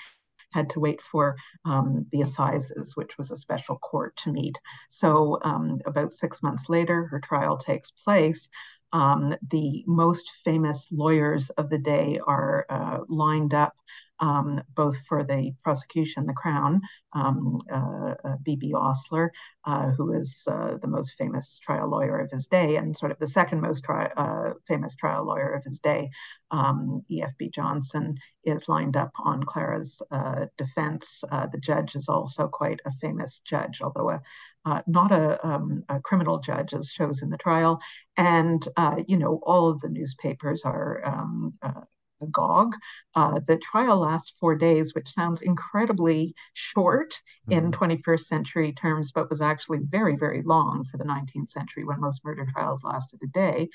had 0.53 0.69
to 0.71 0.79
wait 0.79 1.01
for 1.01 1.35
um, 1.65 2.05
the 2.11 2.21
assizes, 2.21 2.95
which 2.95 3.17
was 3.17 3.31
a 3.31 3.37
special 3.37 3.77
court 3.77 4.15
to 4.17 4.31
meet. 4.31 4.57
So, 4.89 5.39
um, 5.43 5.79
about 5.85 6.13
six 6.13 6.43
months 6.43 6.69
later, 6.69 7.05
her 7.07 7.19
trial 7.19 7.57
takes 7.57 7.91
place. 7.91 8.49
Um, 8.91 9.35
the 9.49 9.83
most 9.87 10.29
famous 10.45 10.87
lawyers 10.91 11.49
of 11.51 11.69
the 11.69 11.79
day 11.79 12.19
are 12.25 12.65
uh, 12.69 12.99
lined 13.09 13.53
up 13.55 13.73
um, 14.23 14.63
both 14.73 14.97
for 15.05 15.25
the 15.25 15.53
prosecution, 15.63 16.25
the 16.25 16.33
Crown, 16.33 16.81
um, 17.11 17.57
uh, 17.69 18.15
uh, 18.23 18.37
B.B. 18.41 18.73
Osler, 18.73 19.33
uh, 19.65 19.91
who 19.91 20.13
is 20.13 20.47
uh, 20.49 20.77
the 20.81 20.87
most 20.87 21.15
famous 21.17 21.59
trial 21.59 21.89
lawyer 21.89 22.19
of 22.19 22.31
his 22.31 22.47
day, 22.47 22.77
and 22.77 22.95
sort 22.95 23.11
of 23.11 23.19
the 23.19 23.27
second 23.27 23.59
most 23.59 23.83
tri- 23.83 24.13
uh, 24.15 24.53
famous 24.65 24.95
trial 24.95 25.25
lawyer 25.25 25.51
of 25.51 25.65
his 25.65 25.79
day, 25.79 26.09
um, 26.51 27.03
E.F.B. 27.11 27.49
Johnston, 27.49 28.17
is 28.45 28.69
lined 28.69 28.95
up 28.95 29.11
on 29.25 29.43
Clara's 29.43 30.01
uh, 30.09 30.45
defense. 30.57 31.23
the 31.51 31.59
judge 31.59 31.95
is 31.95 32.07
also 32.07 32.47
quite 32.47 32.79
a 32.85 32.91
famous 32.93 33.41
judge, 33.43 33.81
although 33.81 34.09
a 34.09 34.21
uh, 34.65 34.81
not 34.87 35.11
a, 35.11 35.45
um, 35.45 35.83
a, 35.89 35.99
criminal 35.99 36.39
judge 36.39 36.73
as 36.73 36.89
shows 36.89 37.21
in 37.21 37.29
the 37.29 37.37
trial. 37.37 37.81
And, 38.15 38.65
uh, 38.77 39.01
you 39.05 39.17
know, 39.17 39.41
all 39.43 39.69
of 39.69 39.81
the 39.81 39.89
newspapers 39.89 40.63
are 40.63 41.05
um, 41.05 41.53
uh, 41.61 41.81
agog. 42.23 42.75
Uh, 43.15 43.39
the 43.47 43.57
trial 43.57 43.99
lasts 43.99 44.37
four 44.39 44.55
days, 44.55 44.93
which 44.93 45.09
sounds 45.09 45.41
incredibly 45.41 46.35
short 46.53 47.21
mm-hmm. 47.49 47.65
in 47.65 47.71
21st 47.71 48.21
century 48.21 48.73
terms, 48.73 49.11
but 49.11 49.29
was 49.29 49.41
actually 49.41 49.79
very, 49.79 50.15
very 50.15 50.41
long 50.43 50.83
for 50.83 50.97
the 50.97 51.03
19th 51.03 51.49
century 51.49 51.83
when 51.83 51.99
most 51.99 52.23
murder 52.23 52.47
trials 52.51 52.83
lasted 52.83 53.19
a 53.23 53.27
day. 53.27 53.69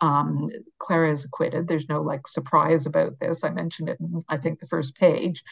Um, 0.00 0.50
Clara 0.78 1.12
is 1.12 1.24
acquitted. 1.24 1.66
There's 1.66 1.88
no 1.88 2.02
like 2.02 2.26
surprise 2.26 2.86
about 2.86 3.18
this. 3.20 3.44
I 3.44 3.50
mentioned 3.50 3.88
it 3.88 3.98
in, 4.00 4.24
I 4.28 4.36
think, 4.36 4.58
the 4.58 4.66
first 4.66 4.94
page. 4.96 5.42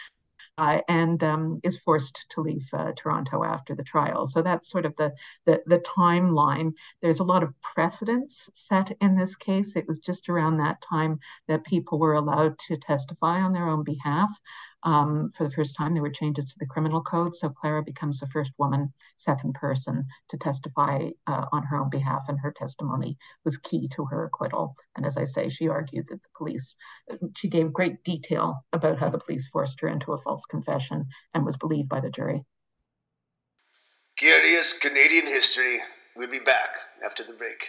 Uh, 0.59 0.81
and 0.89 1.23
um, 1.25 1.61
is 1.63 1.79
forced 1.79 2.27
to 2.31 2.41
leave 2.41 2.69
uh, 2.73 2.93
Toronto 2.97 3.43
after 3.43 3.75
the 3.75 3.83
trial. 3.83 4.27
So 4.27 4.43
that's 4.43 4.71
sort 4.71 4.87
of 4.87 4.95
the, 4.97 5.13
the, 5.47 5.63
the 5.67 5.79
timeline. 5.79 6.73
There's 7.01 7.21
a 7.21 7.25
lot 7.25 7.43
of 7.43 7.59
precedents 7.61 8.51
set 8.55 8.97
in 9.01 9.17
this 9.17 9.37
case. 9.37 9.77
It 9.77 9.87
was 9.89 9.99
just 9.99 10.29
around 10.29 10.59
that 10.59 10.83
time 10.83 11.21
that 11.49 11.65
people 11.65 11.99
were 11.99 12.15
allowed 12.15 12.59
to 12.69 12.77
testify 12.77 13.41
on 13.41 13.53
their 13.53 13.69
own 13.69 13.83
behalf. 13.83 14.31
Um, 14.85 15.31
for 15.31 15.45
the 15.45 15.55
first 15.55 15.77
time, 15.77 15.95
there 15.95 16.03
were 16.03 16.11
changes 16.11 16.47
to 16.47 16.59
the 16.59 16.67
criminal 16.67 17.03
code. 17.03 17.35
So 17.35 17.49
Clara 17.49 17.83
becomes 17.83 18.19
the 18.19 18.27
first 18.27 18.53
woman, 18.59 18.93
second 19.17 19.55
person 19.55 20.05
to 20.31 20.37
testify 20.37 21.11
uh, 21.27 21.47
on 21.53 21.63
her 21.65 21.77
own 21.77 21.91
behalf, 21.91 22.25
and 22.29 22.39
her 22.41 22.53
testimony 22.53 23.17
was 23.45 23.59
key 23.59 23.89
to 23.89 24.05
her 24.07 24.25
acquittal. 24.25 24.75
And 24.97 25.07
as 25.07 25.17
I 25.17 25.25
say, 25.25 25.49
she 25.49 25.69
argued 25.69 26.09
that 26.09 26.23
the 26.23 26.29
police, 26.37 26.77
she 27.37 27.49
gave 27.49 27.73
great 27.73 28.03
detail 28.05 28.65
about 28.73 28.99
how 28.99 29.09
the 29.09 29.19
police 29.19 29.49
forced 29.49 29.81
her 29.81 29.89
into 29.89 30.13
a 30.13 30.19
false 30.19 30.47
confession 30.47 31.07
and 31.35 31.45
was 31.45 31.57
believed 31.57 31.89
by 31.89 32.01
the 32.01 32.11
jury. 32.11 32.45
Curious 34.17 34.73
Canadian 34.73 35.27
history. 35.27 35.81
We'll 36.17 36.31
be 36.31 36.39
back 36.39 36.77
after 37.05 37.25
the 37.25 37.33
break. 37.33 37.69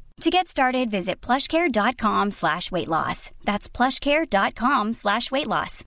To 0.21 0.29
get 0.29 0.47
started, 0.47 0.91
visit 0.91 1.19
plushcare.com 1.19 2.29
slash 2.29 2.71
weight 2.71 2.87
loss. 2.87 3.31
That's 3.43 3.67
plushcare.com 3.67 4.93
slash 4.93 5.31
weight 5.31 5.47
loss. 5.47 5.83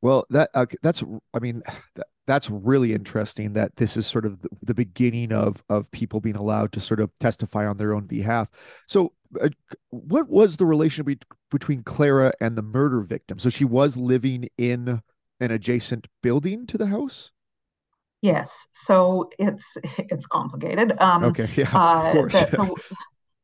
Well, 0.00 0.24
that 0.30 0.48
uh, 0.54 0.64
that's 0.82 1.04
I 1.34 1.38
mean 1.40 1.62
that, 1.96 2.06
that's 2.26 2.48
really 2.48 2.94
interesting 2.94 3.52
that 3.54 3.76
this 3.76 3.98
is 3.98 4.06
sort 4.06 4.24
of 4.24 4.40
the, 4.40 4.48
the, 4.62 4.74
beginning 4.74 5.32
of 5.32 5.62
of 5.68 5.90
people 5.90 6.20
being 6.20 6.36
allowed 6.36 6.72
to 6.72 6.80
sort 6.80 7.00
of 7.00 7.10
testify 7.20 7.66
on 7.66 7.76
their 7.76 7.92
own 7.92 8.06
behalf. 8.06 8.48
So, 8.86 9.12
uh, 9.38 9.50
what 9.90 10.30
was 10.30 10.56
the 10.56 10.66
relationship 10.66 11.06
be- 11.06 11.26
between 11.50 11.82
Clara 11.82 12.32
and 12.40 12.56
the 12.56 12.62
murder 12.62 13.02
victim? 13.02 13.38
So 13.38 13.50
she 13.50 13.66
was 13.66 13.98
living 13.98 14.48
in 14.56 15.02
an 15.40 15.50
adjacent 15.50 16.06
building 16.22 16.66
to 16.68 16.78
the 16.78 16.86
house. 16.86 17.32
Yes, 18.22 18.66
so 18.72 19.30
it's 19.38 19.76
it's 19.98 20.26
complicated. 20.26 20.98
Um, 21.00 21.24
okay, 21.24 21.48
yeah, 21.56 21.70
uh, 21.72 22.06
of 22.06 22.12
course. 22.12 22.40
The, 22.40 22.46
the, 22.56 22.96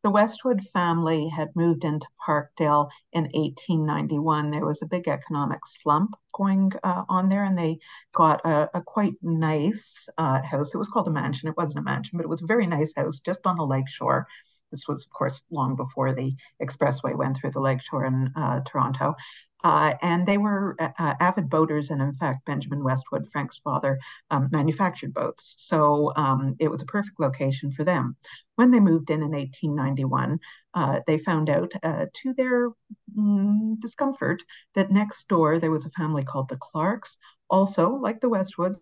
the, 0.03 0.11
Westwood 0.11 0.63
family 0.73 1.29
had 1.29 1.49
moved 1.55 1.85
into 1.85 2.07
Parkdale 2.27 2.89
in 3.13 3.25
1891. 3.25 4.51
There 4.51 4.67
was 4.67 4.83
a 4.83 4.87
big 4.87 5.09
economic 5.09 5.61
slump 5.65 6.11
going 6.35 6.73
uh, 6.83 7.05
on 7.09 7.29
there, 7.29 7.45
and 7.45 7.57
they 7.57 7.79
got 8.13 8.45
a, 8.45 8.69
a 8.75 8.83
quite 8.83 9.15
nice 9.23 10.09
uh, 10.19 10.43
house. 10.43 10.75
It 10.75 10.79
was 10.79 10.89
called 10.89 11.09
a 11.09 11.13
mansion. 11.13 11.49
It 11.49 11.57
wasn't 11.57 11.79
a 11.79 11.83
mansion, 11.83 12.19
but 12.19 12.25
it 12.25 12.29
was 12.29 12.43
a 12.43 12.47
very 12.47 12.67
nice 12.67 12.93
house 12.97 13.21
just 13.21 13.41
on 13.47 13.57
the 13.57 13.65
lake 13.65 13.85
lakeshore. 13.85 14.27
This 14.75 14.89
was, 14.89 15.05
of 15.05 15.13
course, 15.13 15.41
long 15.53 15.77
before 15.77 16.13
the 16.13 16.35
expressway 16.61 17.17
went 17.17 17.37
through 17.37 17.53
the 17.53 17.61
lakeshore 17.61 18.07
in 18.07 18.33
uh, 18.35 18.61
Toronto. 18.67 19.15
Uh, 19.63 19.95
and 20.03 20.27
they 20.27 20.37
were 20.37 20.75
uh, 20.81 20.89
uh, 20.99 21.15
avid 21.21 21.49
boaters, 21.49 21.91
and 21.91 22.03
in 22.03 22.13
fact, 22.13 22.45
Benjamin 22.45 22.83
Westwood, 22.83 23.31
Frank's 23.31 23.59
father, 23.59 24.01
um, 24.33 24.49
manufactured 24.51 25.15
boats. 25.15 25.55
So 25.57 26.13
um, 26.17 26.57
it 26.59 26.69
was 26.69 26.83
a 26.83 26.87
perfect 26.87 27.21
location 27.21 27.71
for 27.71 27.85
them. 27.85 28.17
When 28.57 28.73
they 28.73 28.81
moved 28.81 29.11
in 29.11 29.23
in 29.23 29.31
1891, 29.31 30.41
uh, 30.75 31.01
they 31.07 31.19
found 31.19 31.49
out, 31.49 31.73
uh, 31.85 32.07
to 32.13 32.35
their 32.35 32.71
mm, 33.17 33.81
discomfort, 33.81 34.43
that 34.75 34.91
next 34.91 35.29
door 35.29 35.61
there 35.61 35.71
was 35.71 35.87
a 35.87 35.91
family 35.91 36.25
called 36.25 36.49
the 36.49 36.59
Clarks, 36.59 37.17
also 37.49 37.95
like 37.95 38.21
the 38.21 38.29
Westwoods, 38.29 38.81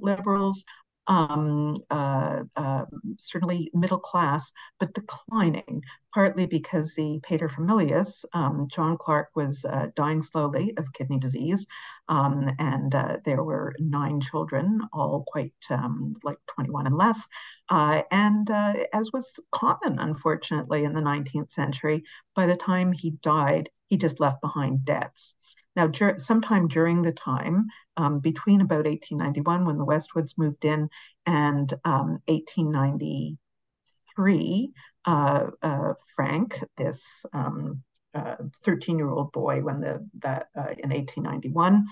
liberals, 0.00 0.64
um, 1.06 1.76
uh, 1.90 2.44
uh, 2.56 2.84
certainly 3.18 3.70
middle 3.74 3.98
class, 3.98 4.50
but 4.78 4.94
declining, 4.94 5.82
partly 6.12 6.46
because 6.46 6.94
the 6.94 7.20
paterfamilias, 7.28 8.24
um, 8.32 8.68
John 8.70 8.96
Clark 8.96 9.28
was 9.34 9.64
uh, 9.64 9.88
dying 9.96 10.22
slowly 10.22 10.72
of 10.76 10.92
kidney 10.92 11.18
disease, 11.18 11.66
um, 12.08 12.50
and 12.58 12.94
uh, 12.94 13.18
there 13.24 13.42
were 13.42 13.74
nine 13.78 14.20
children, 14.20 14.80
all 14.92 15.24
quite 15.26 15.52
um, 15.70 16.14
like 16.22 16.38
21 16.54 16.86
and 16.86 16.96
less. 16.96 17.28
Uh, 17.68 18.02
and 18.10 18.50
uh, 18.50 18.74
as 18.92 19.10
was 19.12 19.38
common, 19.52 19.98
unfortunately, 19.98 20.84
in 20.84 20.94
the 20.94 21.02
19th 21.02 21.50
century, 21.50 22.04
by 22.34 22.46
the 22.46 22.56
time 22.56 22.92
he 22.92 23.10
died, 23.22 23.68
he 23.88 23.96
just 23.96 24.20
left 24.20 24.40
behind 24.40 24.84
debts. 24.84 25.34
Now, 25.76 25.86
dur- 25.88 26.18
sometime 26.18 26.68
during 26.68 27.02
the 27.02 27.12
time 27.12 27.66
um, 27.96 28.20
between 28.20 28.60
about 28.60 28.86
1891, 28.86 29.66
when 29.66 29.78
the 29.78 29.84
Westwoods 29.84 30.38
moved 30.38 30.64
in, 30.64 30.88
and 31.26 31.72
um, 31.84 32.20
1893, 32.26 34.72
uh, 35.04 35.46
uh, 35.62 35.94
Frank, 36.14 36.60
this 36.76 37.26
13-year-old 37.34 39.18
um, 39.18 39.26
uh, 39.26 39.30
boy, 39.30 39.62
when 39.62 39.80
the 39.80 40.08
that 40.20 40.46
uh, 40.56 40.70
in 40.78 40.90
1891 40.90 41.86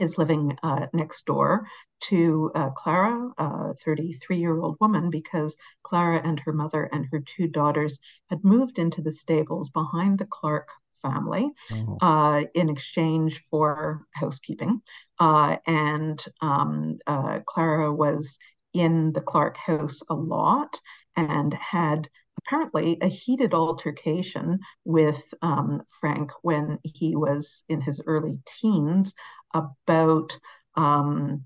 is 0.00 0.18
living 0.18 0.58
uh, 0.62 0.86
next 0.92 1.26
door 1.26 1.68
to 2.00 2.50
uh, 2.54 2.70
Clara, 2.70 3.30
a 3.38 3.74
33 3.74 4.38
year 4.38 4.58
old 4.58 4.76
woman, 4.80 5.10
because 5.10 5.56
Clara 5.82 6.20
and 6.24 6.40
her 6.40 6.52
mother 6.52 6.84
and 6.84 7.06
her 7.12 7.20
two 7.20 7.48
daughters 7.48 7.98
had 8.30 8.44
moved 8.44 8.78
into 8.78 9.02
the 9.02 9.12
stables 9.12 9.70
behind 9.70 10.18
the 10.18 10.26
Clark 10.26 10.68
family 11.02 11.50
oh. 11.72 11.98
uh, 12.00 12.44
in 12.54 12.70
exchange 12.70 13.40
for 13.50 14.02
housekeeping. 14.14 14.80
Uh, 15.18 15.56
and 15.66 16.24
um, 16.40 16.96
uh, 17.06 17.40
Clara 17.46 17.92
was 17.92 18.38
in 18.72 19.12
the 19.12 19.20
Clark 19.20 19.56
house 19.56 20.00
a 20.08 20.14
lot 20.14 20.80
and 21.16 21.52
had 21.54 22.08
apparently 22.38 22.98
a 23.02 23.08
heated 23.08 23.52
altercation 23.52 24.60
with 24.84 25.34
um, 25.42 25.82
Frank 26.00 26.30
when 26.42 26.78
he 26.84 27.16
was 27.16 27.64
in 27.68 27.80
his 27.80 28.00
early 28.06 28.38
teens 28.46 29.14
about 29.52 30.38
um, 30.76 31.44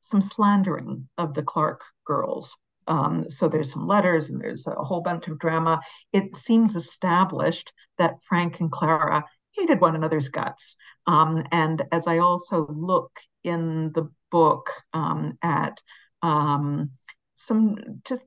some 0.00 0.20
slandering 0.20 1.08
of 1.16 1.34
the 1.34 1.42
Clark 1.42 1.82
girls. 2.04 2.54
Um, 2.88 3.28
so 3.28 3.48
there's 3.48 3.72
some 3.72 3.86
letters 3.86 4.30
and 4.30 4.40
there's 4.40 4.66
a 4.66 4.74
whole 4.74 5.02
bunch 5.02 5.28
of 5.28 5.38
drama. 5.38 5.80
It 6.12 6.36
seems 6.36 6.74
established 6.74 7.72
that 7.98 8.22
Frank 8.26 8.60
and 8.60 8.70
Clara 8.72 9.24
hated 9.52 9.80
one 9.80 9.94
another's 9.94 10.28
guts. 10.28 10.76
Um, 11.06 11.44
and 11.52 11.84
as 11.92 12.06
I 12.06 12.18
also 12.18 12.66
look 12.68 13.12
in 13.44 13.92
the 13.92 14.10
book 14.30 14.70
um, 14.92 15.38
at 15.42 15.80
um, 16.22 16.90
some 17.34 17.76
just 18.04 18.24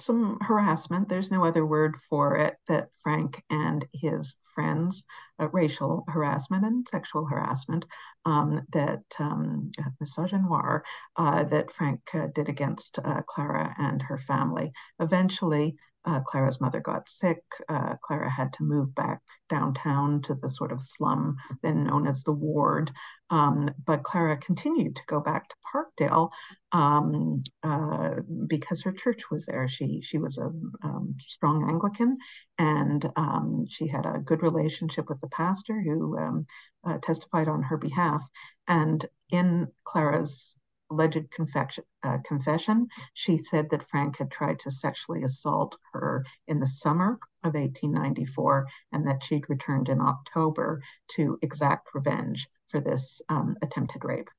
some 0.00 0.38
harassment, 0.40 1.08
there's 1.08 1.30
no 1.30 1.44
other 1.44 1.64
word 1.64 1.96
for 2.08 2.36
it, 2.36 2.56
that 2.68 2.88
Frank 3.02 3.42
and 3.50 3.86
his 3.92 4.36
friends, 4.54 5.04
uh, 5.38 5.48
racial 5.48 6.04
harassment 6.08 6.64
and 6.64 6.86
sexual 6.88 7.24
harassment, 7.24 7.84
um, 8.24 8.62
that 8.72 9.04
um, 9.18 9.70
misogynoir, 10.02 10.82
uh, 11.16 11.44
that 11.44 11.72
Frank 11.72 12.00
uh, 12.14 12.26
did 12.28 12.48
against 12.48 12.98
uh, 12.98 13.22
Clara 13.22 13.74
and 13.78 14.02
her 14.02 14.18
family. 14.18 14.72
Eventually, 15.00 15.76
uh, 16.06 16.20
Clara's 16.20 16.60
mother 16.60 16.80
got 16.80 17.08
sick. 17.08 17.42
Uh, 17.68 17.96
Clara 18.00 18.30
had 18.30 18.52
to 18.54 18.62
move 18.62 18.94
back 18.94 19.20
downtown 19.48 20.22
to 20.22 20.34
the 20.34 20.48
sort 20.48 20.70
of 20.70 20.82
slum 20.82 21.36
then 21.62 21.84
known 21.84 22.06
as 22.06 22.22
the 22.22 22.32
ward. 22.32 22.92
Um, 23.28 23.68
but 23.84 24.04
Clara 24.04 24.36
continued 24.36 24.96
to 24.96 25.02
go 25.08 25.20
back 25.20 25.48
to 25.48 25.56
Parkdale 25.72 26.30
um, 26.70 27.42
uh, 27.64 28.20
because 28.46 28.82
her 28.82 28.92
church 28.92 29.30
was 29.30 29.46
there. 29.46 29.66
She 29.66 30.00
she 30.00 30.18
was 30.18 30.38
a 30.38 30.46
um, 30.46 31.16
strong 31.18 31.68
Anglican, 31.68 32.18
and 32.58 33.10
um, 33.16 33.66
she 33.68 33.86
had 33.86 34.06
a 34.06 34.18
good 34.18 34.42
relationship 34.42 35.08
with 35.08 35.20
the 35.20 35.28
pastor 35.28 35.80
who 35.80 36.18
um, 36.18 36.46
uh, 36.84 36.98
testified 36.98 37.48
on 37.48 37.62
her 37.62 37.76
behalf. 37.76 38.22
And 38.66 39.04
in 39.30 39.68
Clara's 39.84 40.54
alleged 40.90 41.30
confession, 41.30 41.84
uh, 42.02 42.18
confession, 42.24 42.88
she 43.12 43.38
said 43.38 43.70
that 43.70 43.88
Frank 43.88 44.18
had 44.18 44.30
tried 44.30 44.58
to 44.60 44.70
sexually 44.70 45.22
assault 45.22 45.76
her 45.92 46.24
in 46.46 46.60
the 46.60 46.66
summer 46.66 47.18
of 47.42 47.54
1894 47.54 48.66
and 48.92 49.06
that 49.06 49.22
she'd 49.22 49.48
returned 49.50 49.88
in 49.88 50.00
October 50.00 50.82
to 51.08 51.38
exact 51.42 51.88
revenge 51.94 52.48
for 52.68 52.80
this 52.80 53.20
um, 53.28 53.56
attempted 53.62 54.04
rape. 54.04 54.30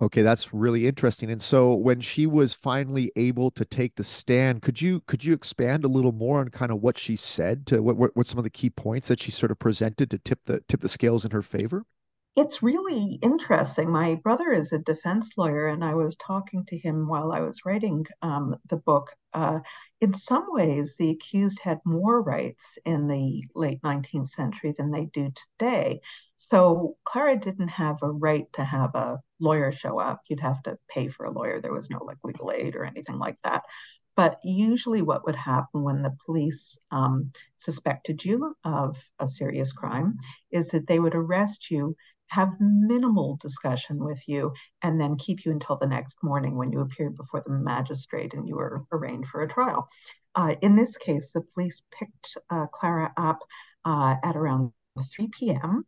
Okay, 0.00 0.22
that's 0.22 0.54
really 0.54 0.86
interesting. 0.86 1.28
And 1.28 1.42
so 1.42 1.74
when 1.74 2.00
she 2.00 2.24
was 2.26 2.52
finally 2.52 3.10
able 3.16 3.50
to 3.52 3.64
take 3.64 3.96
the 3.96 4.04
stand, 4.04 4.62
could 4.62 4.80
you 4.80 5.00
could 5.00 5.24
you 5.24 5.32
expand 5.32 5.84
a 5.84 5.88
little 5.88 6.12
more 6.12 6.38
on 6.38 6.50
kind 6.50 6.70
of 6.70 6.80
what 6.80 6.98
she 6.98 7.16
said 7.16 7.66
to 7.66 7.82
what 7.82 7.96
what, 7.96 8.16
what 8.16 8.26
some 8.26 8.38
of 8.38 8.44
the 8.44 8.50
key 8.50 8.70
points 8.70 9.08
that 9.08 9.20
she 9.20 9.32
sort 9.32 9.50
of 9.50 9.58
presented 9.58 10.10
to 10.10 10.18
tip 10.18 10.40
the 10.44 10.60
tip 10.68 10.80
the 10.82 10.88
scales 10.88 11.24
in 11.24 11.32
her 11.32 11.42
favor? 11.42 11.84
it's 12.38 12.62
really 12.62 13.18
interesting. 13.22 13.90
My 13.90 14.14
brother 14.16 14.52
is 14.52 14.72
a 14.72 14.78
defense 14.78 15.32
lawyer, 15.36 15.66
and 15.66 15.84
I 15.84 15.94
was 15.94 16.16
talking 16.16 16.64
to 16.66 16.78
him 16.78 17.08
while 17.08 17.32
I 17.32 17.40
was 17.40 17.64
writing 17.64 18.06
um, 18.22 18.56
the 18.68 18.76
book. 18.76 19.10
Uh, 19.34 19.60
in 20.00 20.12
some 20.12 20.46
ways, 20.48 20.96
the 20.96 21.10
accused 21.10 21.58
had 21.60 21.80
more 21.84 22.22
rights 22.22 22.78
in 22.84 23.08
the 23.08 23.44
late 23.54 23.82
19th 23.82 24.28
century 24.28 24.72
than 24.76 24.90
they 24.90 25.06
do 25.06 25.32
today. 25.58 26.00
So 26.36 26.96
Clara 27.04 27.36
didn't 27.36 27.68
have 27.68 28.02
a 28.02 28.10
right 28.10 28.46
to 28.52 28.62
have 28.62 28.94
a 28.94 29.20
lawyer 29.40 29.72
show 29.72 29.98
up. 29.98 30.20
You'd 30.28 30.40
have 30.40 30.62
to 30.64 30.78
pay 30.88 31.08
for 31.08 31.26
a 31.26 31.32
lawyer. 31.32 31.60
There 31.60 31.72
was 31.72 31.90
no 31.90 31.98
like 32.04 32.18
legal 32.22 32.52
aid 32.52 32.76
or 32.76 32.84
anything 32.84 33.18
like 33.18 33.38
that. 33.42 33.64
But 34.14 34.38
usually, 34.42 35.02
what 35.02 35.24
would 35.26 35.36
happen 35.36 35.82
when 35.82 36.02
the 36.02 36.16
police 36.26 36.76
um, 36.90 37.32
suspected 37.56 38.24
you 38.24 38.56
of 38.64 39.00
a 39.18 39.28
serious 39.28 39.72
crime 39.72 40.18
is 40.50 40.70
that 40.70 40.86
they 40.86 40.98
would 40.98 41.14
arrest 41.14 41.70
you, 41.70 41.94
have 42.28 42.60
minimal 42.60 43.36
discussion 43.40 44.02
with 44.04 44.20
you, 44.28 44.52
and 44.82 45.00
then 45.00 45.16
keep 45.16 45.44
you 45.44 45.52
until 45.52 45.76
the 45.76 45.86
next 45.86 46.22
morning 46.22 46.56
when 46.56 46.72
you 46.72 46.80
appeared 46.80 47.16
before 47.16 47.42
the 47.44 47.52
magistrate 47.52 48.34
and 48.34 48.46
you 48.46 48.56
were 48.56 48.84
arraigned 48.92 49.26
for 49.26 49.42
a 49.42 49.48
trial. 49.48 49.88
Uh, 50.34 50.54
in 50.62 50.76
this 50.76 50.96
case, 50.96 51.32
the 51.32 51.40
police 51.40 51.82
picked 51.90 52.36
uh, 52.50 52.66
Clara 52.66 53.12
up 53.16 53.40
uh, 53.84 54.16
at 54.22 54.36
around 54.36 54.72
3 55.12 55.28
p.m 55.28 55.84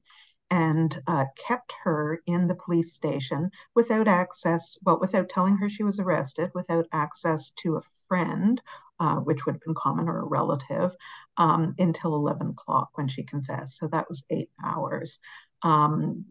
and 0.51 1.01
uh, 1.07 1.25
kept 1.47 1.73
her 1.85 2.21
in 2.27 2.47
the 2.47 2.57
police 2.57 2.93
station 2.93 3.51
without 3.75 4.09
access, 4.09 4.77
well, 4.83 4.99
without 5.01 5.29
telling 5.29 5.57
her 5.57 5.69
she 5.69 5.85
was 5.85 6.01
arrested, 6.01 6.51
without 6.55 6.87
access 6.93 7.51
to 7.51 7.77
a 7.77 7.83
friend, 8.09 8.61
uh, 8.99 9.17
which 9.17 9.47
would 9.47 9.55
have 9.55 9.63
been 9.63 9.75
common 9.75 10.09
or 10.09 10.19
a 10.19 10.25
relative, 10.25 10.95
um, 11.37 11.75
until 11.79 12.17
11 12.17 12.49
o'clock 12.49 12.91
when 12.95 13.07
she 13.07 13.23
confessed. 13.23 13.79
So 13.79 13.87
that 13.89 14.09
was 14.09 14.25
eight 14.31 14.51
hours. 14.65 15.21
Um, 15.63 16.25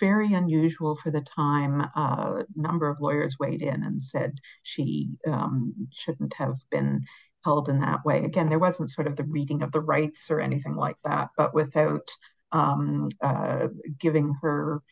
very 0.00 0.32
unusual 0.32 0.96
for 0.96 1.10
the 1.10 1.20
time. 1.20 1.80
A 1.80 1.90
uh, 1.96 2.42
number 2.56 2.88
of 2.88 3.00
lawyers 3.00 3.36
weighed 3.38 3.62
in 3.62 3.82
and 3.82 4.02
said 4.02 4.38
she 4.62 5.10
um, 5.26 5.88
shouldn't 5.92 6.34
have 6.34 6.56
been 6.70 7.04
held 7.44 7.68
in 7.68 7.80
that 7.80 8.04
way. 8.04 8.24
Again, 8.24 8.48
there 8.48 8.58
wasn't 8.58 8.90
sort 8.90 9.06
of 9.06 9.16
the 9.16 9.24
reading 9.24 9.62
of 9.62 9.72
the 9.72 9.80
rights 9.80 10.30
or 10.30 10.40
anything 10.40 10.76
like 10.76 10.96
that, 11.04 11.28
but 11.36 11.54
without 11.54 12.08
um, 12.52 13.10
uh, 13.20 13.68
giving 13.98 14.34
her, 14.42 14.82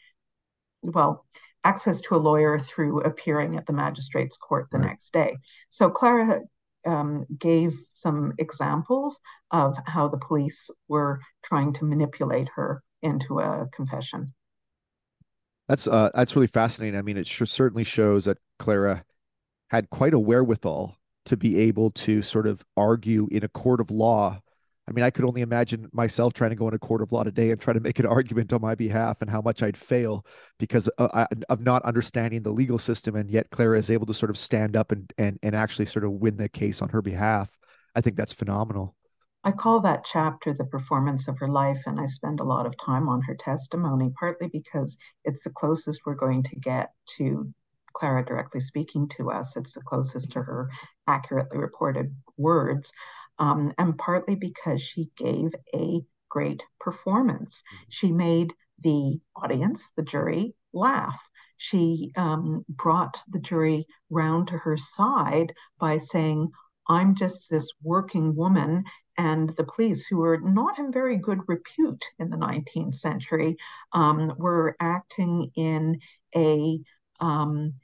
well, 0.82 1.26
access 1.62 2.00
to 2.00 2.16
a 2.16 2.18
lawyer 2.18 2.58
through 2.58 3.00
appearing 3.00 3.56
at 3.56 3.66
the 3.66 3.72
magistrate's 3.72 4.36
court 4.36 4.68
the 4.70 4.78
right. 4.78 4.88
next 4.88 5.12
day. 5.12 5.36
So 5.68 5.90
Clara 5.90 6.40
um, 6.86 7.26
gave 7.38 7.74
some 7.88 8.32
examples 8.38 9.20
of 9.50 9.76
how 9.86 10.08
the 10.08 10.16
police 10.16 10.70
were 10.88 11.20
trying 11.44 11.74
to 11.74 11.84
manipulate 11.84 12.48
her 12.54 12.82
into 13.02 13.40
a 13.40 13.68
confession. 13.72 14.34
That's 15.68 15.86
uh, 15.86 16.10
that's 16.14 16.34
really 16.34 16.48
fascinating. 16.48 16.98
I 16.98 17.02
mean, 17.02 17.16
it 17.16 17.26
certainly 17.26 17.84
shows 17.84 18.24
that 18.24 18.38
Clara 18.58 19.04
had 19.68 19.88
quite 19.90 20.14
a 20.14 20.18
wherewithal 20.18 20.96
to 21.26 21.36
be 21.36 21.58
able 21.60 21.90
to 21.92 22.22
sort 22.22 22.46
of 22.46 22.64
argue 22.76 23.28
in 23.30 23.44
a 23.44 23.48
court 23.48 23.80
of 23.80 23.90
law 23.90 24.40
I 24.90 24.92
mean, 24.92 25.04
I 25.04 25.10
could 25.10 25.24
only 25.24 25.40
imagine 25.40 25.88
myself 25.92 26.32
trying 26.34 26.50
to 26.50 26.56
go 26.56 26.66
in 26.66 26.74
a 26.74 26.78
court 26.78 27.00
of 27.00 27.12
law 27.12 27.22
today 27.22 27.52
and 27.52 27.60
try 27.60 27.72
to 27.72 27.78
make 27.78 28.00
an 28.00 28.06
argument 28.18 28.52
on 28.52 28.60
my 28.60 28.74
behalf 28.74 29.18
and 29.20 29.30
how 29.30 29.40
much 29.40 29.62
I'd 29.62 29.76
fail 29.76 30.26
because 30.58 30.88
of, 30.88 31.28
of 31.48 31.60
not 31.60 31.84
understanding 31.84 32.42
the 32.42 32.50
legal 32.50 32.78
system. 32.78 33.14
And 33.14 33.30
yet 33.30 33.50
Clara 33.50 33.78
is 33.78 33.90
able 33.90 34.06
to 34.06 34.14
sort 34.14 34.30
of 34.30 34.38
stand 34.38 34.76
up 34.76 34.90
and, 34.90 35.12
and, 35.16 35.38
and 35.44 35.54
actually 35.54 35.86
sort 35.86 36.04
of 36.04 36.12
win 36.12 36.38
the 36.38 36.48
case 36.48 36.82
on 36.82 36.88
her 36.88 37.02
behalf. 37.02 37.56
I 37.94 38.00
think 38.00 38.16
that's 38.16 38.32
phenomenal. 38.32 38.96
I 39.42 39.52
call 39.52 39.80
that 39.80 40.04
chapter 40.04 40.52
the 40.52 40.64
performance 40.64 41.28
of 41.28 41.38
her 41.38 41.48
life, 41.48 41.82
and 41.86 41.98
I 41.98 42.06
spend 42.06 42.40
a 42.40 42.44
lot 42.44 42.66
of 42.66 42.74
time 42.84 43.08
on 43.08 43.22
her 43.22 43.34
testimony, 43.34 44.12
partly 44.18 44.48
because 44.48 44.98
it's 45.24 45.44
the 45.44 45.50
closest 45.50 46.02
we're 46.04 46.14
going 46.14 46.42
to 46.44 46.56
get 46.56 46.92
to 47.16 47.52
Clara 47.92 48.24
directly 48.24 48.60
speaking 48.60 49.08
to 49.16 49.30
us. 49.30 49.56
It's 49.56 49.72
the 49.72 49.80
closest 49.80 50.32
to 50.32 50.42
her 50.42 50.70
accurately 51.06 51.58
reported 51.58 52.14
words 52.36 52.92
um, 53.40 53.72
and 53.78 53.98
partly 53.98 54.36
because 54.36 54.80
she 54.82 55.10
gave 55.16 55.52
a 55.74 56.02
great 56.28 56.62
performance. 56.78 57.62
Mm-hmm. 57.62 57.84
She 57.88 58.12
made 58.12 58.52
the 58.80 59.20
audience, 59.34 59.90
the 59.96 60.02
jury, 60.02 60.54
laugh. 60.72 61.18
She 61.56 62.12
um, 62.16 62.64
brought 62.68 63.18
the 63.28 63.40
jury 63.40 63.86
round 64.08 64.48
to 64.48 64.58
her 64.58 64.76
side 64.76 65.52
by 65.78 65.98
saying, 65.98 66.50
I'm 66.88 67.16
just 67.16 67.50
this 67.50 67.70
working 67.82 68.34
woman. 68.36 68.84
And 69.20 69.50
the 69.50 69.64
police, 69.64 70.06
who 70.06 70.16
were 70.16 70.40
not 70.40 70.78
in 70.78 70.90
very 70.90 71.18
good 71.18 71.40
repute 71.46 72.06
in 72.18 72.30
the 72.30 72.38
19th 72.38 72.94
century, 72.94 73.58
um, 73.92 74.32
were 74.38 74.76
acting 74.80 75.50
in 75.56 76.00
a 76.34 76.80
um, 77.20 77.74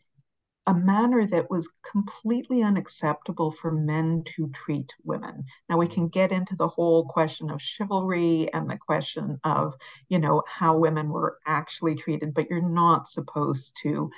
a 0.67 0.73
manner 0.73 1.27
that 1.27 1.51
was 1.51 1.69
completely 1.93 2.63
unacceptable 2.63 3.51
for 3.51 3.71
men 3.71 4.25
to 4.35 4.49
treat 4.49 4.95
women. 5.05 5.45
Now 5.69 5.77
we 5.77 5.89
can 5.89 6.09
get 6.09 6.33
into 6.33 6.57
the 6.57 6.69
whole 6.69 7.05
question 7.05 7.51
of 7.51 7.61
chivalry 7.61 8.51
and 8.55 8.69
the 8.71 8.79
question 8.79 9.39
of, 9.45 9.75
you 10.09 10.19
know, 10.19 10.43
how 10.49 10.79
women 10.79 11.11
were 11.11 11.39
actually 11.47 11.97
treated, 11.97 12.33
but 12.33 12.49
you're 12.49 12.67
not 12.67 13.09
supposed 13.09 13.77
to 13.83 14.11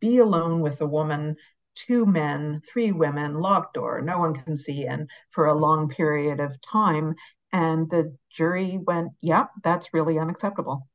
be 0.00 0.18
alone 0.18 0.60
with 0.60 0.80
a 0.80 0.86
woman, 0.86 1.36
two 1.74 2.06
men, 2.06 2.62
three 2.70 2.92
women, 2.92 3.40
locked 3.40 3.74
door, 3.74 4.00
no 4.02 4.18
one 4.18 4.34
can 4.34 4.56
see 4.56 4.86
in 4.86 5.08
for 5.30 5.46
a 5.46 5.54
long 5.54 5.88
period 5.88 6.40
of 6.40 6.60
time. 6.60 7.14
And 7.52 7.88
the 7.90 8.16
jury 8.30 8.78
went, 8.78 9.12
yep, 9.20 9.50
yeah, 9.54 9.60
that's 9.62 9.92
really 9.92 10.18
unacceptable. 10.18 10.88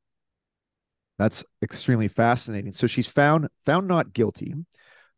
That's 1.17 1.43
extremely 1.63 2.07
fascinating. 2.07 2.73
So 2.73 2.87
she's 2.87 3.07
found 3.07 3.47
found 3.65 3.87
not 3.87 4.13
guilty. 4.13 4.53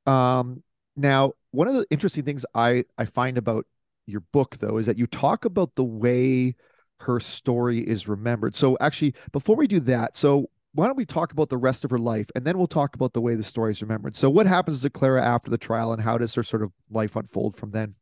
Um, 0.05 0.63
now, 0.95 1.33
one 1.51 1.67
of 1.67 1.73
the 1.75 1.85
interesting 1.89 2.23
things 2.23 2.45
I 2.55 2.85
I 2.97 3.05
find 3.05 3.37
about 3.37 3.65
your 4.05 4.21
book 4.31 4.57
though 4.57 4.77
is 4.77 4.85
that 4.85 4.97
you 4.97 5.07
talk 5.07 5.45
about 5.45 5.75
the 5.75 5.83
way 5.83 6.55
her 7.01 7.19
story 7.19 7.79
is 7.79 8.07
remembered. 8.07 8.55
So 8.55 8.77
actually, 8.79 9.13
before 9.31 9.55
we 9.55 9.67
do 9.67 9.79
that, 9.81 10.15
so 10.15 10.49
why 10.73 10.85
don't 10.85 10.97
we 10.97 11.05
talk 11.05 11.31
about 11.31 11.49
the 11.49 11.57
rest 11.57 11.83
of 11.83 11.91
her 11.91 11.97
life 11.97 12.27
and 12.35 12.45
then 12.45 12.57
we'll 12.57 12.67
talk 12.67 12.95
about 12.95 13.13
the 13.13 13.21
way 13.21 13.35
the 13.35 13.43
story 13.43 13.71
is 13.71 13.81
remembered. 13.81 14.15
So 14.15 14.29
what 14.29 14.45
happens 14.45 14.81
to 14.81 14.89
Clara 14.89 15.23
after 15.23 15.49
the 15.49 15.57
trial 15.57 15.91
and 15.93 16.01
how 16.01 16.17
does 16.17 16.35
her 16.35 16.43
sort 16.43 16.63
of 16.63 16.71
life 16.89 17.15
unfold 17.15 17.55
from 17.55 17.71
then? 17.71 17.95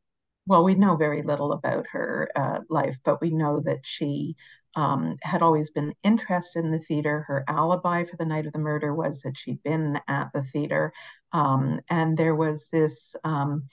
Well, 0.46 0.64
we 0.64 0.76
know 0.76 0.96
very 0.96 1.24
little 1.24 1.52
about 1.52 1.88
her 1.92 2.30
uh, 2.36 2.60
life, 2.70 2.98
but 3.04 3.22
we 3.22 3.32
know 3.32 3.60
that 3.62 3.80
she 3.84 4.36
um, 4.76 5.18
had 5.24 5.42
always 5.42 5.72
been 5.72 5.94
interested 6.04 6.64
in 6.64 6.72
the 6.72 6.80
theater. 6.80 7.26
Her 7.28 7.44
alibi 7.48 8.04
for 8.06 8.16
the 8.16 8.26
night 8.26 8.46
of 8.46 8.54
the 8.54 8.60
murder 8.60 8.94
was 8.94 9.22
that 9.22 9.38
she'd 9.38 9.62
been 9.64 10.00
at 10.08 10.32
the 10.34 10.44
theater. 10.44 10.94
Um, 11.34 11.82
and 11.90 12.18
there 12.18 12.36
was 12.36 12.70
this 12.70 13.16
um, 13.24 13.66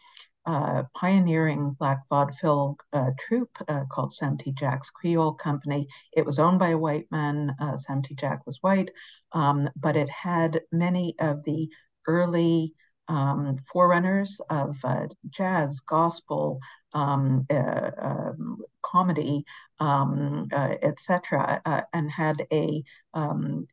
uh, 0.46 0.83
pioneering 0.94 1.70
black 1.78 2.00
vaudeville 2.09 2.76
uh, 2.92 3.11
troupe 3.18 3.57
uh, 3.68 3.85
called 3.90 4.12
Sam 4.12 4.37
T. 4.37 4.52
Jack's 4.52 4.90
Creole 4.90 5.35
Company. 5.35 5.88
It 6.12 6.26
was 6.26 6.38
owned 6.38 6.59
by 6.59 6.70
a 6.70 6.78
white 6.78 7.11
man. 7.11 7.54
Uh, 7.61 7.76
Sam 7.78 8.02
T. 8.02 8.14
Jack 8.14 8.46
was 8.46 8.59
white, 8.62 8.90
um, 9.33 9.68
but 9.76 9.96
it 9.96 10.09
had 10.11 10.61
many 10.70 11.14
of 11.18 11.44
the 11.44 11.68
early 12.07 12.74
um, 13.09 13.59
forerunners 13.70 14.40
of 14.50 14.78
uh, 14.85 15.09
jazz, 15.30 15.80
gospel, 15.80 16.61
um, 16.92 17.46
uh, 17.50 17.90
um, 17.98 18.59
comedy, 18.83 19.44
um, 19.80 20.48
uh, 20.52 20.74
etc., 20.83 21.87
and 21.92 22.11
had 22.11 22.46
a 22.52 22.83
um, 23.12 23.66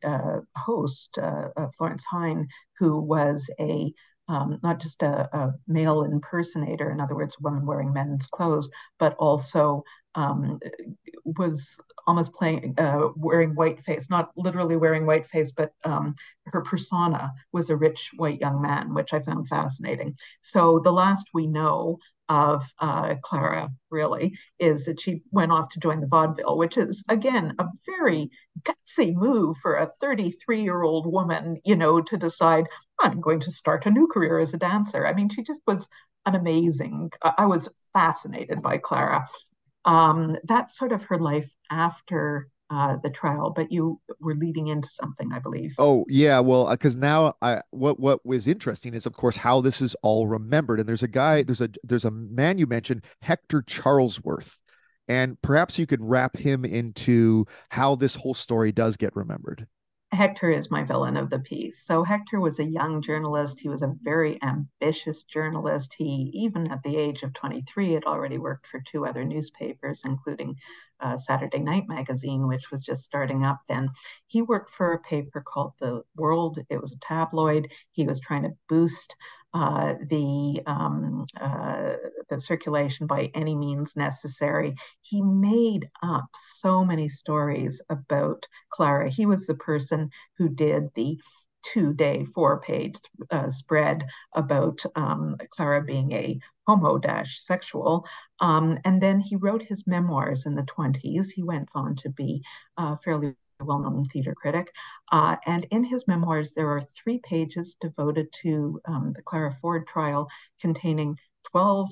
host, 0.56 1.18
Florence 1.76 2.04
Hine, 2.04 2.48
who 2.78 3.00
was 3.00 3.50
a 3.60 3.92
um, 4.28 4.58
not 4.62 4.80
just 4.80 5.02
a, 5.02 5.28
a, 5.36 5.54
male 5.66 6.02
impersonator, 6.02 6.90
in 6.90 7.00
other 7.00 7.14
words, 7.14 7.36
a 7.38 7.42
woman 7.42 7.66
wearing 7.66 7.92
men's 7.92 8.28
clothes, 8.28 8.70
but 8.98 9.14
also 9.18 9.82
um, 10.14 10.60
was 11.24 11.78
almost 12.06 12.32
playing, 12.32 12.74
uh, 12.78 13.08
wearing 13.16 13.54
white 13.54 13.80
face, 13.80 14.10
not 14.10 14.30
literally 14.36 14.76
wearing 14.76 15.06
white 15.06 15.26
face, 15.26 15.52
but 15.52 15.72
um, 15.84 16.14
her 16.46 16.62
persona 16.62 17.32
was 17.52 17.70
a 17.70 17.76
rich 17.76 18.10
white 18.16 18.40
young 18.40 18.60
man, 18.60 18.92
which 18.94 19.12
I 19.12 19.20
found 19.20 19.48
fascinating. 19.48 20.16
So 20.40 20.80
the 20.80 20.92
last 20.92 21.28
we 21.32 21.46
know 21.46 21.98
of 22.28 22.64
uh, 22.78 23.16
Clara 23.22 23.70
really 23.90 24.38
is 24.58 24.86
that 24.86 25.00
she 25.00 25.22
went 25.32 25.52
off 25.52 25.68
to 25.70 25.80
join 25.80 26.00
the 26.00 26.06
vaudeville, 26.06 26.56
which 26.56 26.78
is 26.78 27.02
again 27.08 27.54
a 27.58 27.66
very 27.84 28.30
gutsy 28.62 29.14
move 29.14 29.56
for 29.58 29.74
a 29.74 29.90
33 30.00 30.62
year 30.62 30.82
old 30.82 31.06
woman, 31.06 31.60
you 31.64 31.76
know, 31.76 32.00
to 32.00 32.16
decide 32.16 32.66
I'm 33.00 33.20
going 33.20 33.40
to 33.40 33.50
start 33.50 33.86
a 33.86 33.90
new 33.90 34.06
career 34.06 34.38
as 34.38 34.54
a 34.54 34.58
dancer. 34.58 35.06
I 35.06 35.12
mean, 35.12 35.28
she 35.28 35.42
just 35.42 35.60
was 35.66 35.88
an 36.24 36.34
amazing. 36.34 37.10
I 37.22 37.46
was 37.46 37.68
fascinated 37.92 38.62
by 38.62 38.78
Clara. 38.78 39.26
Um, 39.84 40.36
that's 40.44 40.76
sort 40.78 40.92
of 40.92 41.02
her 41.04 41.18
life 41.18 41.50
after 41.70 42.48
uh, 42.70 42.96
the 43.02 43.10
trial, 43.10 43.50
but 43.50 43.70
you 43.70 44.00
were 44.20 44.34
leading 44.34 44.68
into 44.68 44.88
something, 44.88 45.30
I 45.32 45.40
believe. 45.40 45.74
Oh 45.78 46.06
yeah, 46.08 46.40
well, 46.40 46.70
because 46.70 46.96
uh, 46.96 47.00
now 47.00 47.34
I 47.42 47.60
what 47.70 48.00
what 48.00 48.24
was 48.24 48.46
interesting 48.46 48.94
is, 48.94 49.04
of 49.04 49.12
course, 49.12 49.36
how 49.36 49.60
this 49.60 49.82
is 49.82 49.94
all 50.02 50.26
remembered. 50.26 50.80
And 50.80 50.88
there's 50.88 51.02
a 51.02 51.08
guy, 51.08 51.42
there's 51.42 51.60
a 51.60 51.68
there's 51.84 52.06
a 52.06 52.10
man 52.10 52.56
you 52.56 52.66
mentioned, 52.66 53.04
Hector 53.20 53.62
Charlesworth, 53.62 54.56
and 55.06 55.40
perhaps 55.42 55.78
you 55.78 55.86
could 55.86 56.00
wrap 56.00 56.36
him 56.36 56.64
into 56.64 57.46
how 57.68 57.94
this 57.94 58.14
whole 58.14 58.34
story 58.34 58.72
does 58.72 58.96
get 58.96 59.14
remembered. 59.14 59.66
Hector 60.12 60.50
is 60.50 60.70
my 60.70 60.84
villain 60.84 61.16
of 61.16 61.30
the 61.30 61.38
piece. 61.38 61.80
So 61.86 62.04
Hector 62.04 62.38
was 62.38 62.58
a 62.58 62.64
young 62.64 63.00
journalist. 63.00 63.60
He 63.60 63.70
was 63.70 63.80
a 63.80 63.94
very 64.02 64.38
ambitious 64.42 65.22
journalist. 65.22 65.94
He, 65.96 66.30
even 66.34 66.70
at 66.70 66.82
the 66.82 66.96
age 66.98 67.22
of 67.22 67.32
23, 67.32 67.92
had 67.94 68.04
already 68.04 68.36
worked 68.36 68.66
for 68.66 68.80
two 68.80 69.06
other 69.06 69.24
newspapers, 69.24 70.02
including 70.04 70.56
uh, 71.00 71.16
Saturday 71.16 71.60
Night 71.60 71.88
Magazine, 71.88 72.46
which 72.46 72.70
was 72.70 72.82
just 72.82 73.04
starting 73.04 73.42
up 73.42 73.60
then. 73.68 73.88
He 74.26 74.42
worked 74.42 74.68
for 74.68 74.92
a 74.92 75.00
paper 75.00 75.40
called 75.40 75.72
The 75.80 76.02
World. 76.14 76.58
It 76.68 76.80
was 76.80 76.92
a 76.92 76.98
tabloid. 76.98 77.68
He 77.92 78.04
was 78.04 78.20
trying 78.20 78.42
to 78.42 78.56
boost 78.68 79.16
uh, 79.54 79.94
the 80.08 80.62
um, 80.66 81.26
uh, 81.40 81.96
the 82.28 82.40
circulation 82.40 83.06
by 83.06 83.30
any 83.34 83.54
means 83.54 83.96
necessary. 83.96 84.74
He 85.02 85.20
made 85.22 85.88
up 86.02 86.26
so 86.34 86.84
many 86.84 87.08
stories 87.08 87.80
about 87.90 88.46
Clara. 88.70 89.10
He 89.10 89.26
was 89.26 89.46
the 89.46 89.54
person 89.54 90.10
who 90.38 90.48
did 90.48 90.88
the 90.94 91.18
two 91.62 91.92
day, 91.92 92.24
four 92.24 92.60
page 92.60 92.96
uh, 93.30 93.50
spread 93.50 94.04
about 94.34 94.82
um, 94.96 95.36
Clara 95.50 95.82
being 95.82 96.12
a 96.12 96.38
homo 96.66 97.00
sexual. 97.24 98.06
Um, 98.40 98.78
and 98.84 99.00
then 99.00 99.20
he 99.20 99.36
wrote 99.36 99.62
his 99.62 99.86
memoirs 99.86 100.46
in 100.46 100.54
the 100.54 100.64
20s. 100.64 101.30
He 101.30 101.42
went 101.42 101.68
on 101.74 101.94
to 101.96 102.10
be 102.10 102.42
uh, 102.76 102.96
fairly 103.04 103.34
well-known 103.64 104.04
theater 104.06 104.34
critic. 104.34 104.72
Uh, 105.10 105.36
and 105.46 105.66
in 105.70 105.84
his 105.84 106.06
memoirs, 106.06 106.52
there 106.54 106.70
are 106.70 106.80
three 106.80 107.18
pages 107.18 107.76
devoted 107.80 108.28
to 108.42 108.80
um, 108.86 109.12
the 109.14 109.22
Clara 109.22 109.52
Ford 109.60 109.86
trial, 109.86 110.28
containing 110.60 111.16
12 111.50 111.88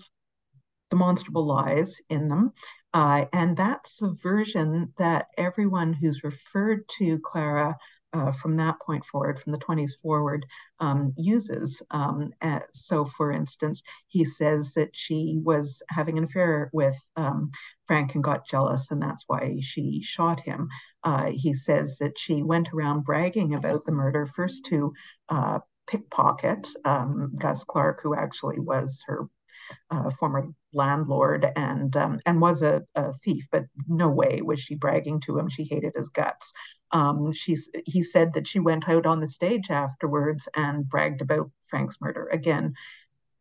demonstrable 0.90 1.46
lies 1.46 2.00
in 2.08 2.28
them. 2.28 2.52
Uh, 2.92 3.24
and 3.32 3.56
that's 3.56 4.02
a 4.02 4.10
version 4.10 4.92
that 4.98 5.28
everyone 5.38 5.92
who's 5.92 6.24
referred 6.24 6.88
to 6.98 7.18
Clara 7.20 7.76
uh, 8.12 8.32
from 8.32 8.56
that 8.56 8.80
point 8.80 9.04
forward, 9.04 9.38
from 9.38 9.52
the 9.52 9.58
20s 9.58 9.92
forward, 10.02 10.44
um, 10.80 11.12
uses. 11.16 11.82
Um, 11.90 12.32
so, 12.72 13.04
for 13.04 13.30
instance, 13.30 13.82
he 14.08 14.24
says 14.24 14.74
that 14.74 14.90
she 14.92 15.38
was 15.42 15.82
having 15.88 16.18
an 16.18 16.24
affair 16.24 16.70
with 16.72 16.96
um, 17.16 17.52
Frank 17.90 18.14
and 18.14 18.22
got 18.22 18.46
jealous, 18.46 18.92
and 18.92 19.02
that's 19.02 19.24
why 19.26 19.58
she 19.62 20.00
shot 20.00 20.38
him. 20.38 20.68
Uh, 21.02 21.32
he 21.32 21.54
says 21.54 21.98
that 21.98 22.16
she 22.16 22.40
went 22.40 22.72
around 22.72 23.02
bragging 23.02 23.52
about 23.52 23.84
the 23.84 23.90
murder 23.90 24.26
first 24.26 24.64
to 24.66 24.92
uh, 25.28 25.58
pickpocket 25.88 26.68
um, 26.84 27.32
Gus 27.36 27.64
Clark, 27.64 27.98
who 28.00 28.14
actually 28.14 28.60
was 28.60 29.02
her 29.08 29.28
uh, 29.90 30.08
former 30.10 30.44
landlord 30.72 31.48
and 31.56 31.96
um, 31.96 32.20
and 32.26 32.40
was 32.40 32.62
a, 32.62 32.84
a, 32.94 33.12
thief, 33.24 33.48
but 33.50 33.64
no 33.88 34.08
way 34.08 34.40
was 34.40 34.60
she 34.60 34.76
bragging 34.76 35.18
to 35.22 35.36
him. 35.36 35.48
She 35.48 35.64
hated 35.64 35.94
his 35.96 36.10
guts. 36.10 36.52
Um, 36.92 37.32
she's 37.32 37.70
he 37.86 38.04
said 38.04 38.34
that 38.34 38.46
she 38.46 38.60
went 38.60 38.88
out 38.88 39.04
on 39.04 39.18
the 39.18 39.28
stage 39.28 39.68
afterwards 39.68 40.48
and 40.54 40.88
bragged 40.88 41.22
about 41.22 41.50
Frank's 41.68 42.00
murder. 42.00 42.28
Again, 42.28 42.74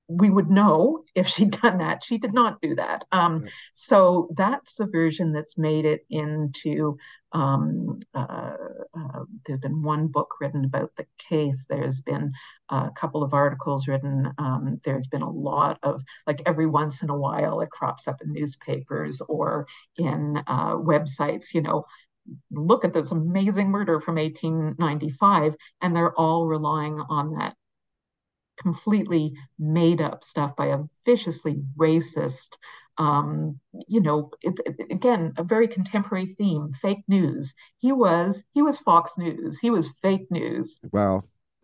we 0.10 0.30
would 0.30 0.50
know 0.50 1.04
if 1.14 1.28
she'd 1.28 1.52
done 1.62 1.78
that. 1.78 2.04
She 2.04 2.18
did 2.18 2.34
not 2.34 2.60
do 2.62 2.76
that. 2.76 3.06
Um, 3.12 3.42
right. 3.42 3.52
So 3.74 4.30
that's 4.36 4.80
a 4.80 4.88
version 4.88 5.32
that's 5.32 5.58
made 5.58 5.86
it 5.86 6.06
into. 6.10 6.98
Um, 7.32 8.00
uh, 8.16 8.56
uh, 8.98 9.24
there's 9.46 9.60
been 9.60 9.84
one 9.84 10.08
book 10.08 10.34
written 10.42 10.66
about 10.66 10.96
the 10.96 11.06
case. 11.20 11.68
There's 11.70 12.00
been 12.00 12.34
a 12.70 12.90
couple 12.96 13.22
of 13.22 13.36
articles 13.36 13.88
written. 13.88 14.34
Um, 14.40 14.82
there's 14.84 15.08
been 15.08 15.22
a 15.22 15.30
lot 15.30 15.78
of, 15.84 16.04
like 16.26 16.42
every 16.48 16.66
once 16.66 17.04
in 17.04 17.12
a 17.12 17.18
while, 17.18 17.62
it 17.62 17.70
crops 17.70 18.08
up 18.08 18.22
in 18.24 18.34
newspapers 18.34 19.22
or 19.28 19.68
in 19.98 20.42
uh, 20.48 20.76
websites. 20.76 21.54
You 21.54 21.62
know, 21.62 21.86
look 22.52 22.84
at 22.84 22.94
this 22.94 23.12
amazing 23.12 23.70
murder 23.70 24.00
from 24.00 24.16
1895, 24.16 25.56
and 25.82 25.96
they're 25.96 26.18
all 26.18 26.48
relying 26.48 27.00
on 27.10 27.36
that 27.36 27.56
completely 28.62 29.34
made 29.58 30.02
up 30.02 30.24
stuff 30.24 30.56
by 30.56 30.68
a 30.68 30.80
viciously 31.06 31.62
racist 31.78 32.58
um, 33.00 33.60
you 33.88 34.02
know 34.02 34.32
it's 34.42 34.62
it, 34.66 34.76
again 34.92 35.34
a 35.38 35.44
very 35.44 35.68
contemporary 35.68 36.26
theme 36.26 36.74
fake 36.74 37.04
news. 37.08 37.56
He 37.78 37.92
was 37.94 38.44
he 38.54 38.62
was 38.62 38.78
fox 38.78 39.18
news. 39.18 39.58
He 39.58 39.70
was 39.70 39.90
fake 40.02 40.28
news. 40.30 40.78
Wow. 40.92 41.22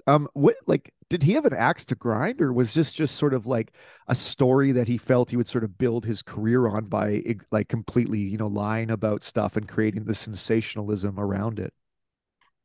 Um 0.07 0.29
what 0.33 0.55
like 0.65 0.93
did 1.09 1.23
he 1.23 1.33
have 1.33 1.45
an 1.45 1.53
axe 1.53 1.83
to 1.85 1.95
grind 1.95 2.41
or 2.41 2.53
was 2.53 2.73
this 2.73 2.91
just 2.93 3.15
sort 3.15 3.33
of 3.33 3.45
like 3.45 3.73
a 4.07 4.15
story 4.15 4.71
that 4.71 4.87
he 4.87 4.97
felt 4.97 5.29
he 5.29 5.37
would 5.37 5.47
sort 5.47 5.63
of 5.65 5.77
build 5.77 6.05
his 6.05 6.23
career 6.23 6.67
on 6.67 6.85
by 6.85 7.21
like 7.51 7.67
completely 7.67 8.19
you 8.19 8.37
know 8.37 8.47
lying 8.47 8.89
about 8.89 9.21
stuff 9.21 9.57
and 9.57 9.67
creating 9.67 10.05
the 10.05 10.15
sensationalism 10.15 11.19
around 11.19 11.59
it 11.59 11.73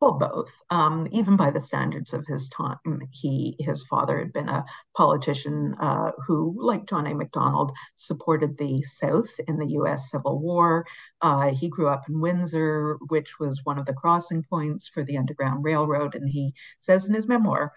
well, 0.00 0.12
both. 0.12 0.50
Um, 0.70 1.06
even 1.10 1.36
by 1.36 1.50
the 1.50 1.60
standards 1.60 2.14
of 2.14 2.26
his 2.26 2.48
time, 2.48 3.02
he 3.12 3.54
his 3.58 3.84
father 3.84 4.18
had 4.18 4.32
been 4.32 4.48
a 4.48 4.64
politician 4.96 5.74
uh, 5.78 6.12
who, 6.26 6.54
like 6.58 6.88
John 6.88 7.06
A. 7.06 7.14
Macdonald, 7.14 7.72
supported 7.96 8.56
the 8.56 8.82
South 8.82 9.28
in 9.46 9.58
the 9.58 9.66
U.S. 9.72 10.10
Civil 10.10 10.38
War. 10.38 10.86
Uh, 11.20 11.50
he 11.50 11.68
grew 11.68 11.88
up 11.88 12.08
in 12.08 12.18
Windsor, 12.20 12.96
which 13.08 13.38
was 13.38 13.60
one 13.64 13.78
of 13.78 13.84
the 13.84 13.92
crossing 13.92 14.42
points 14.42 14.88
for 14.88 15.04
the 15.04 15.18
Underground 15.18 15.64
Railroad, 15.64 16.14
and 16.14 16.28
he 16.28 16.54
says 16.78 17.06
in 17.06 17.12
his 17.12 17.28
memoir 17.28 17.72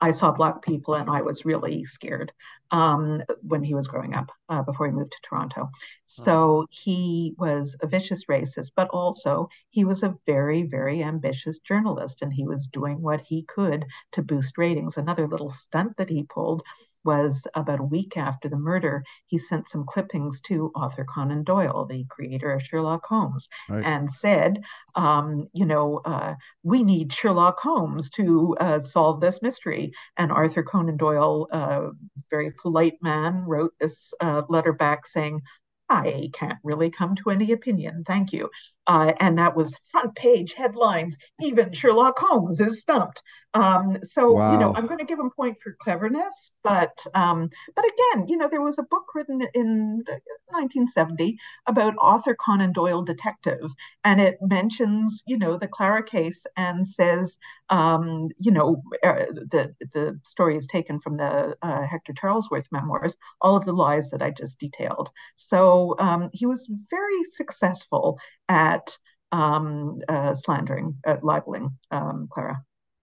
I 0.00 0.10
saw 0.12 0.30
black 0.30 0.62
people 0.62 0.94
and 0.94 1.08
I 1.08 1.22
was 1.22 1.44
really 1.44 1.84
scared 1.84 2.32
um, 2.70 3.22
when 3.42 3.62
he 3.62 3.74
was 3.74 3.86
growing 3.86 4.14
up 4.14 4.30
uh, 4.48 4.62
before 4.62 4.86
he 4.86 4.92
moved 4.92 5.12
to 5.12 5.18
Toronto. 5.22 5.70
So 6.04 6.66
he 6.70 7.34
was 7.38 7.76
a 7.80 7.86
vicious 7.86 8.26
racist, 8.26 8.72
but 8.76 8.88
also 8.90 9.48
he 9.70 9.84
was 9.84 10.02
a 10.02 10.16
very, 10.26 10.64
very 10.64 11.02
ambitious 11.02 11.58
journalist 11.60 12.22
and 12.22 12.32
he 12.32 12.46
was 12.46 12.66
doing 12.68 13.02
what 13.02 13.22
he 13.22 13.44
could 13.44 13.86
to 14.12 14.22
boost 14.22 14.58
ratings. 14.58 14.96
Another 14.96 15.26
little 15.26 15.50
stunt 15.50 15.96
that 15.96 16.10
he 16.10 16.24
pulled 16.24 16.62
was 17.06 17.46
about 17.54 17.80
a 17.80 17.84
week 17.84 18.16
after 18.16 18.48
the 18.48 18.58
murder, 18.58 19.04
he 19.26 19.38
sent 19.38 19.68
some 19.68 19.84
clippings 19.86 20.40
to 20.42 20.72
Arthur 20.74 21.04
Conan 21.04 21.44
Doyle, 21.44 21.86
the 21.86 22.04
creator 22.10 22.52
of 22.52 22.62
Sherlock 22.62 23.06
Holmes, 23.06 23.48
right. 23.68 23.84
and 23.84 24.10
said, 24.10 24.62
um, 24.94 25.46
you 25.52 25.64
know, 25.64 26.00
uh, 26.04 26.34
we 26.62 26.82
need 26.82 27.12
Sherlock 27.12 27.58
Holmes 27.60 28.10
to 28.10 28.56
uh, 28.60 28.80
solve 28.80 29.20
this 29.20 29.40
mystery. 29.40 29.92
And 30.16 30.32
Arthur 30.32 30.62
Conan 30.62 30.96
Doyle, 30.96 31.48
uh, 31.50 31.88
very 32.30 32.50
polite 32.50 32.98
man, 33.00 33.44
wrote 33.46 33.72
this 33.80 34.12
uh, 34.20 34.42
letter 34.48 34.72
back 34.72 35.06
saying, 35.06 35.40
I 35.88 36.30
can't 36.32 36.58
really 36.64 36.90
come 36.90 37.14
to 37.16 37.30
any 37.30 37.52
opinion. 37.52 38.02
Thank 38.04 38.32
you. 38.32 38.50
Uh, 38.86 39.12
and 39.20 39.38
that 39.38 39.56
was 39.56 39.76
front 39.90 40.16
page 40.16 40.52
headlines. 40.52 41.16
Even 41.40 41.72
Sherlock 41.72 42.18
Holmes 42.18 42.60
is 42.60 42.80
stumped. 42.80 43.22
Um, 43.56 43.96
so 44.02 44.32
wow. 44.32 44.52
you 44.52 44.58
know, 44.58 44.74
I'm 44.74 44.86
going 44.86 44.98
to 44.98 45.06
give 45.06 45.18
him 45.18 45.30
point 45.30 45.58
for 45.62 45.74
cleverness, 45.80 46.50
but 46.62 46.94
um, 47.14 47.48
but 47.74 47.86
again, 47.86 48.28
you 48.28 48.36
know, 48.36 48.48
there 48.48 48.60
was 48.60 48.78
a 48.78 48.82
book 48.82 49.14
written 49.14 49.40
in 49.54 50.04
1970 50.48 51.38
about 51.66 51.94
Arthur 51.98 52.36
Conan 52.36 52.74
Doyle 52.74 53.02
detective, 53.02 53.70
and 54.04 54.20
it 54.20 54.36
mentions 54.42 55.22
you 55.26 55.38
know 55.38 55.56
the 55.56 55.68
Clara 55.68 56.02
case 56.02 56.44
and 56.58 56.86
says 56.86 57.38
um, 57.70 58.28
you 58.38 58.52
know 58.52 58.82
uh, 59.02 59.24
the 59.32 59.74
the 59.94 60.20
story 60.22 60.58
is 60.58 60.66
taken 60.66 61.00
from 61.00 61.16
the 61.16 61.56
uh, 61.62 61.86
Hector 61.86 62.12
Charlesworth 62.12 62.66
memoirs, 62.70 63.16
all 63.40 63.56
of 63.56 63.64
the 63.64 63.72
lies 63.72 64.10
that 64.10 64.22
I 64.22 64.32
just 64.32 64.58
detailed. 64.58 65.10
So 65.36 65.94
um, 65.98 66.28
he 66.34 66.44
was 66.44 66.68
very 66.90 67.24
successful 67.32 68.18
at 68.50 68.94
um, 69.32 70.00
uh, 70.10 70.34
slandering, 70.34 70.98
uh, 71.06 71.16
libeling 71.22 71.70
um, 71.90 72.28
Clara. 72.30 72.62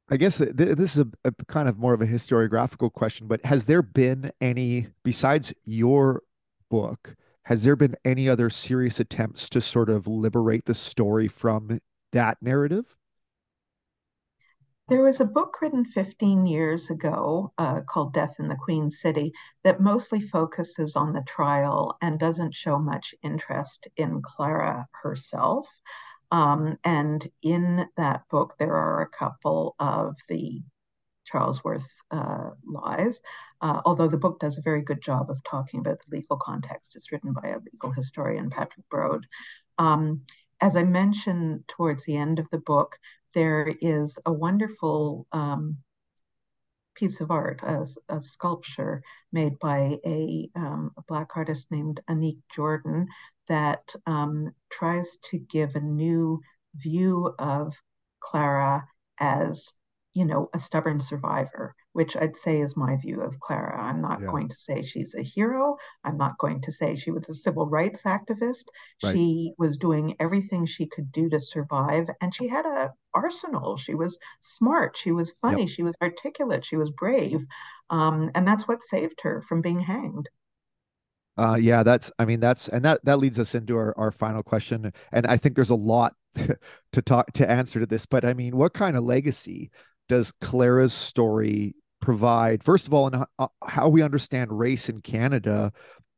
I 0.10 0.18
guess 0.18 0.38
th- 0.38 0.54
this 0.54 0.98
is 0.98 1.00
a, 1.00 1.08
a, 1.24 1.32
kind 1.48 1.70
of 1.70 1.78
more 1.78 1.94
of 1.94 2.02
a 2.02 2.08
historiographical 2.08 2.92
question, 2.92 3.28
but 3.28 3.44
has 3.46 3.66
there 3.66 3.82
been 3.82 4.32
any, 4.42 4.88
besides 5.04 5.54
your 5.64 6.24
book, 6.70 7.16
has 7.44 7.64
there 7.64 7.76
been 7.76 7.96
any 8.04 8.28
other 8.28 8.50
serious 8.50 9.00
attempts 9.00 9.50
to 9.50 9.62
sort 9.62 9.90
of 9.90 10.08
liberate 10.08 10.66
the 10.66 10.76
story 10.76 11.28
from 11.28 11.80
that 12.12 12.38
narrative? 12.42 12.96
There 14.90 15.02
was 15.02 15.22
a 15.22 15.26
book 15.26 15.62
written 15.62 15.86
15 15.86 16.46
years 16.46 16.90
ago 16.90 17.54
uh, 17.58 17.82
called 17.82 18.14
Death 18.14 18.36
in 18.40 18.50
the 18.50 18.58
Queen 18.58 18.92
City 18.92 19.32
that 19.64 19.80
mostly 19.80 20.20
focuses 20.20 20.98
on 20.98 21.14
the 21.14 21.24
trial 21.24 21.98
and 22.02 22.20
doesn't 22.20 22.54
show 22.54 22.78
much 22.78 23.16
interest 23.24 23.88
in 23.96 24.22
Clara 24.22 24.88
herself. 24.92 25.70
Um, 26.34 26.80
and 26.84 27.26
in 27.44 27.88
that 27.96 28.24
book, 28.32 28.56
there 28.58 28.74
are 28.74 29.04
a 29.04 29.08
couple 29.08 29.76
of 29.78 30.18
the 30.28 30.64
Charlesworth 31.32 31.88
uh, 32.10 32.50
lies, 32.66 33.22
uh, 33.62 33.82
although 33.86 34.08
the 34.08 34.18
book 34.18 34.40
does 34.40 34.58
a 34.58 34.64
very 34.64 34.82
good 34.82 35.00
job 35.00 35.30
of 35.30 35.44
talking 35.44 35.80
about 35.80 36.00
the 36.00 36.18
legal 36.18 36.38
context. 36.38 36.96
It's 36.96 37.12
written 37.12 37.34
by 37.34 37.50
a 37.50 37.60
legal 37.60 37.92
historian, 37.92 38.50
Patrick 38.50 38.90
Brode. 38.92 39.26
Um, 39.78 40.22
as 40.60 40.76
I 40.76 40.84
mentioned 40.84 41.66
towards 41.68 42.04
the 42.04 42.18
end 42.18 42.40
of 42.40 42.50
the 42.50 42.58
book, 42.58 42.98
there 43.36 43.72
is 43.82 44.18
a 44.26 44.34
wonderful 44.34 45.28
um, 45.32 45.78
piece 46.96 47.22
of 47.22 47.30
art, 47.30 47.62
a, 47.62 47.86
a, 48.10 48.22
sculpture 48.22 49.04
made 49.32 49.60
by 49.60 49.98
a, 50.04 50.50
um, 50.56 50.92
a, 50.98 51.02
Black 51.04 51.36
artist 51.36 51.72
named 51.72 52.02
Anique 52.10 52.42
Jordan 52.52 53.08
that 53.48 53.84
um, 54.06 54.52
tries 54.72 55.18
to 55.26 55.38
give 55.38 55.76
a 55.76 55.82
new 55.82 56.42
view 56.76 57.34
of 57.40 57.76
Clara 58.20 58.86
as 59.20 59.74
you 60.14 60.26
know, 60.26 60.48
a 60.54 60.60
stubborn 60.60 61.00
survivor, 61.00 61.76
which 61.94 62.16
I'd 62.16 62.38
say 62.38 62.62
is 62.62 62.78
my 62.78 62.98
view 62.98 63.22
of 63.22 63.40
Clara. 63.40 63.82
I'm 63.82 64.00
not 64.00 64.22
yeah. 64.22 64.28
going 64.28 64.48
to 64.48 64.56
say 64.56 64.84
she's 64.84 65.16
a 65.16 65.24
hero. 65.24 65.78
I'm 66.04 66.18
not 66.18 66.38
going 66.38 66.62
to 66.62 66.72
say 66.72 66.96
she 66.96 67.10
was 67.10 67.28
a 67.30 67.36
civil 67.36 67.68
rights 67.68 68.04
activist. 68.04 68.66
Right. 69.04 69.16
She 69.16 69.54
was 69.58 69.78
doing 69.78 70.16
everything 70.20 70.66
she 70.66 70.86
could 70.86 71.12
do 71.12 71.30
to 71.30 71.40
survive, 71.40 72.10
and 72.22 72.34
she 72.34 72.48
had 72.48 72.66
a 72.66 72.92
arsenal. 73.16 73.76
She 73.78 73.96
was 73.96 74.20
smart. 74.40 74.98
She 74.98 75.12
was 75.12 75.34
funny. 75.42 75.64
Yep. 75.64 75.70
She 75.70 75.84
was 75.84 75.98
articulate. 76.02 76.64
She 76.64 76.78
was 76.78 76.92
brave, 76.92 77.44
um, 77.90 78.30
and 78.36 78.48
that's 78.48 78.68
what 78.68 78.84
saved 78.84 79.22
her 79.22 79.42
from 79.42 79.62
being 79.62 79.80
hanged. 79.80 80.30
Uh, 81.38 81.58
yeah, 81.60 81.84
that's. 81.84 82.12
I 82.20 82.26
mean, 82.26 82.40
that's 82.40 82.68
and 82.68 82.86
that 82.86 83.04
that 83.06 83.18
leads 83.18 83.40
us 83.40 83.56
into 83.56 83.76
our 83.76 83.94
our 83.98 84.12
final 84.12 84.44
question, 84.44 84.92
and 85.12 85.26
I 85.26 85.38
think 85.38 85.56
there's 85.56 85.72
a 85.72 85.76
lot 85.76 86.14
to 86.36 87.02
talk 87.02 87.34
to 87.34 87.50
answer 87.50 87.80
to 87.80 87.86
this. 87.86 88.06
But 88.06 88.24
I 88.24 88.34
mean, 88.34 88.56
what 88.56 88.74
kind 88.74 88.96
of 88.96 89.04
legacy 89.04 89.72
does 90.10 90.32
Clara's 90.42 90.94
story 90.94 91.76
provide, 92.02 92.64
first 92.64 92.86
of 92.86 92.94
all, 92.94 93.08
in 93.08 93.24
uh, 93.40 93.48
how 93.66 93.90
we 93.90 94.02
understand 94.02 94.52
race 94.52 94.90
in 94.90 95.02
Canada, 95.02 95.72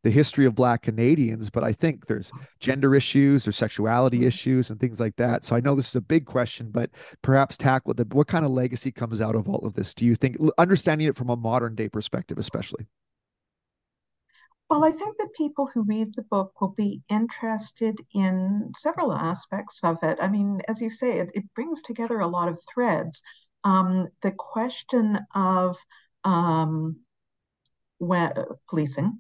the 0.04 0.12
history 0.12 0.46
of 0.46 0.54
Black 0.54 0.82
Canadians, 0.82 1.50
but 1.50 1.64
I 1.64 1.72
think 1.72 2.06
there's 2.06 2.32
gender 2.60 2.94
issues 2.94 3.48
or 3.48 3.52
sexuality 3.52 4.20
mm-hmm. 4.20 4.28
issues 4.28 4.70
and 4.70 4.80
things 4.80 5.00
like 5.00 5.16
that. 5.16 5.46
So 5.46 5.56
I 5.56 5.62
know 5.62 5.76
this 5.76 5.90
is 5.90 5.96
a 5.96 6.02
big 6.02 6.26
question, 6.26 6.70
but 6.72 6.92
perhaps 7.22 7.58
tackle 7.58 7.94
the 7.94 8.06
what 8.12 8.28
kind 8.28 8.46
of 8.46 8.52
legacy 8.52 8.92
comes 8.92 9.22
out 9.22 9.36
of 9.36 9.48
all 9.48 9.66
of 9.66 9.74
this? 9.74 9.94
Do 9.94 10.06
you 10.06 10.16
think, 10.16 10.38
understanding 10.58 11.08
it 11.08 11.16
from 11.16 11.30
a 11.30 11.36
modern 11.36 11.74
day 11.74 11.90
perspective, 11.90 12.38
especially? 12.38 12.86
Well, 14.70 14.84
I 14.84 14.92
think 14.92 15.18
that 15.18 15.34
people 15.34 15.68
who 15.68 15.84
read 15.84 16.14
the 16.16 16.24
book 16.24 16.60
will 16.60 16.70
be 16.70 17.04
interested 17.10 18.00
in 18.14 18.74
several 18.76 19.14
aspects 19.14 19.84
of 19.84 19.98
it. 20.04 20.18
I 20.22 20.28
mean, 20.28 20.62
as 20.68 20.82
you 20.82 20.90
say, 20.90 21.20
it, 21.20 21.32
it 21.36 21.54
brings 21.54 21.82
together 21.84 22.20
a 22.20 22.28
lot 22.28 22.48
of 22.48 22.60
threads 22.74 23.22
um, 23.64 24.08
the 24.22 24.32
question 24.32 25.20
of 25.34 25.78
um, 26.24 26.98
policing, 28.70 29.20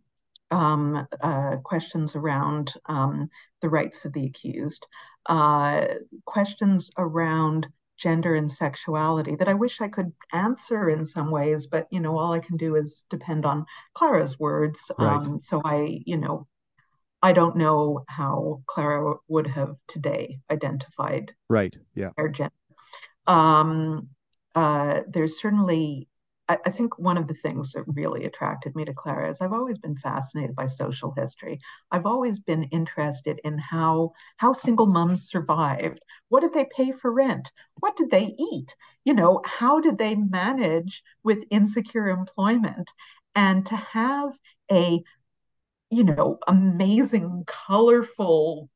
um, 0.51 1.07
uh, 1.21 1.57
questions 1.63 2.15
around 2.15 2.73
um, 2.85 3.29
the 3.61 3.69
rights 3.69 4.05
of 4.05 4.13
the 4.13 4.25
accused, 4.25 4.85
uh, 5.27 5.85
questions 6.25 6.91
around 6.97 7.67
gender 7.97 8.35
and 8.35 8.51
sexuality 8.51 9.35
that 9.35 9.47
I 9.47 9.53
wish 9.53 9.81
I 9.81 9.87
could 9.87 10.11
answer 10.31 10.89
in 10.89 11.05
some 11.05 11.31
ways, 11.31 11.67
but 11.67 11.87
you 11.91 11.99
know, 11.99 12.17
all 12.17 12.33
I 12.33 12.39
can 12.39 12.57
do 12.57 12.75
is 12.75 13.05
depend 13.09 13.45
on 13.45 13.65
Clara's 13.93 14.39
words. 14.39 14.79
Right. 14.97 15.13
Um, 15.13 15.39
so 15.39 15.61
I, 15.63 16.01
you 16.05 16.17
know, 16.17 16.47
I 17.21 17.33
don't 17.33 17.55
know 17.55 18.03
how 18.07 18.61
Clara 18.67 19.15
would 19.27 19.47
have 19.47 19.75
today 19.87 20.39
identified 20.51 21.33
right, 21.49 21.75
yeah, 21.95 22.11
her 22.17 22.29
gender. 22.29 22.53
Um, 23.25 24.09
uh, 24.53 25.01
there's 25.07 25.41
certainly, 25.41 26.07
I, 26.47 26.57
I, 26.65 26.69
think 26.69 26.99
one 26.99 27.17
of 27.17 27.27
the 27.27 27.33
things 27.33 27.71
that 27.71 27.83
really 27.87 28.25
attracted 28.25 28.75
me 28.75 28.85
to 28.85 28.93
Clara 28.93 29.29
is 29.29 29.41
I've 29.41 29.53
always 29.53 29.77
been 29.77 29.95
fascinated 29.95 30.55
by 30.55 30.65
social 30.65 31.13
history. 31.17 31.59
I've 31.91 32.05
always 32.05 32.39
been 32.39 32.63
interested 32.65 33.39
in 33.43 33.57
how 33.57 34.11
how 34.37 34.53
single 34.53 34.85
moms 34.85 35.27
survived. 35.27 35.99
What 36.29 36.41
did 36.41 36.53
they 36.53 36.65
pay 36.65 36.91
for 36.91 37.11
rent? 37.11 37.51
What 37.79 37.95
did 37.95 38.11
they 38.11 38.35
eat? 38.37 38.75
You 39.03 39.13
know, 39.13 39.41
how 39.45 39.79
did 39.79 39.97
they 39.97 40.15
manage 40.15 41.03
with 41.23 41.45
insecure 41.49 42.09
employment? 42.09 42.91
And 43.35 43.65
to 43.67 43.75
have 43.75 44.31
a 44.71 45.03
you 45.91 46.03
know, 46.03 46.39
amazing, 46.47 47.43
colorful, 47.45 48.69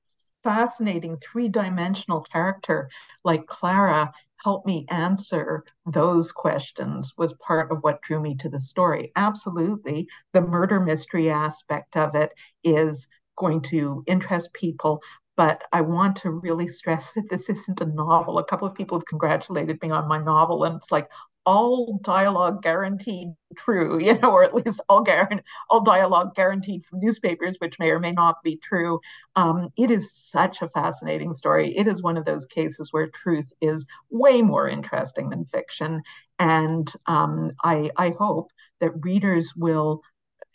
fascinating 0.43 1.17
three 1.17 1.49
dimensional 1.49 2.21
character 2.21 2.89
like 3.23 3.47
Clara 3.47 4.13
help 4.43 4.65
me 4.65 4.85
answer 4.89 5.63
those 5.85 6.31
questions 6.31 7.13
was 7.17 7.33
part 7.33 7.71
of 7.71 7.79
what 7.81 8.01
drew 8.01 8.19
me 8.21 8.35
to 8.37 8.49
the 8.49 8.59
story. 8.59 9.11
Absolutely. 9.15 10.07
The 10.33 10.41
murder 10.41 10.79
mystery 10.79 11.29
aspect 11.29 11.95
of 11.97 12.15
it 12.15 12.31
is 12.63 13.07
going 13.37 13.61
to 13.61 14.03
interest 14.07 14.53
people. 14.53 15.01
But 15.37 15.63
I 15.71 15.81
want 15.81 16.17
to 16.17 16.31
really 16.31 16.67
stress 16.67 17.13
that 17.13 17.29
this 17.29 17.49
isn't 17.49 17.79
a 17.79 17.85
novel. 17.85 18.39
A 18.39 18.43
couple 18.43 18.67
of 18.67 18.75
people 18.75 18.97
have 18.97 19.05
congratulated 19.05 19.81
me 19.81 19.89
on 19.89 20.07
my 20.07 20.17
novel, 20.17 20.65
and 20.65 20.75
it's 20.75 20.91
like, 20.91 21.07
all 21.49 21.99
dialogue 22.03 22.61
guaranteed 22.61 23.29
true, 23.57 23.99
you 23.99 24.13
know, 24.19 24.29
or 24.29 24.43
at 24.43 24.53
least 24.53 24.79
all 24.87 25.01
guaranteed, 25.01 25.43
all 25.67 25.81
dialogue 25.81 26.35
guaranteed 26.35 26.85
from 26.85 26.99
newspapers, 27.01 27.55
which 27.57 27.79
may 27.79 27.89
or 27.89 27.99
may 27.99 28.11
not 28.11 28.35
be 28.43 28.55
true. 28.57 28.99
Um, 29.35 29.69
it 29.75 29.89
is 29.89 30.13
such 30.13 30.61
a 30.61 30.69
fascinating 30.69 31.33
story. 31.33 31.75
It 31.75 31.87
is 31.87 32.03
one 32.03 32.17
of 32.17 32.25
those 32.25 32.45
cases 32.45 32.93
where 32.93 33.07
truth 33.07 33.51
is 33.61 33.87
way 34.11 34.43
more 34.43 34.69
interesting 34.69 35.29
than 35.29 35.43
fiction, 35.43 36.03
and 36.37 36.87
um, 37.07 37.53
I, 37.63 37.89
I 37.97 38.09
hope 38.19 38.51
that 38.79 39.03
readers 39.03 39.51
will. 39.55 40.03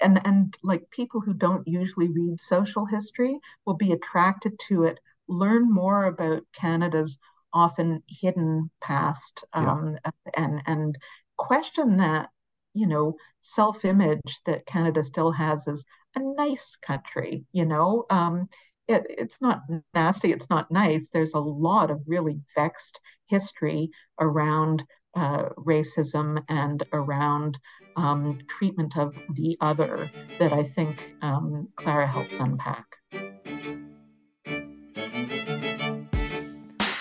And, 0.00 0.20
and 0.24 0.56
like 0.62 0.90
people 0.90 1.20
who 1.20 1.34
don't 1.34 1.66
usually 1.68 2.08
read 2.08 2.40
social 2.40 2.84
history 2.84 3.38
will 3.64 3.76
be 3.76 3.92
attracted 3.92 4.58
to 4.68 4.84
it, 4.84 4.98
learn 5.28 5.72
more 5.72 6.04
about 6.04 6.42
Canada's 6.52 7.18
often 7.54 8.02
hidden 8.08 8.70
past 8.80 9.44
um, 9.52 9.96
yeah. 10.04 10.10
and 10.34 10.62
and 10.66 10.98
question 11.36 11.96
that 11.98 12.28
you 12.74 12.86
know 12.86 13.16
self-image 13.40 14.40
that 14.44 14.66
Canada 14.66 15.02
still 15.02 15.30
has 15.30 15.68
as 15.68 15.84
a 16.16 16.20
nice 16.20 16.76
country. 16.76 17.44
You 17.52 17.64
know, 17.64 18.04
um, 18.10 18.48
it, 18.88 19.06
it's 19.08 19.40
not 19.40 19.62
nasty. 19.94 20.32
It's 20.32 20.50
not 20.50 20.70
nice. 20.70 21.10
There's 21.10 21.34
a 21.34 21.38
lot 21.38 21.90
of 21.90 22.02
really 22.06 22.40
vexed 22.54 23.00
history 23.26 23.90
around 24.20 24.84
uh, 25.14 25.50
racism 25.56 26.42
and 26.48 26.82
around 26.92 27.58
um, 27.96 28.38
treatment 28.48 28.96
of 28.96 29.16
the 29.34 29.56
other 29.60 30.10
that 30.38 30.52
I 30.52 30.62
think 30.64 31.14
um, 31.22 31.68
Clara 31.76 32.06
helps 32.06 32.38
unpack. 32.38 32.84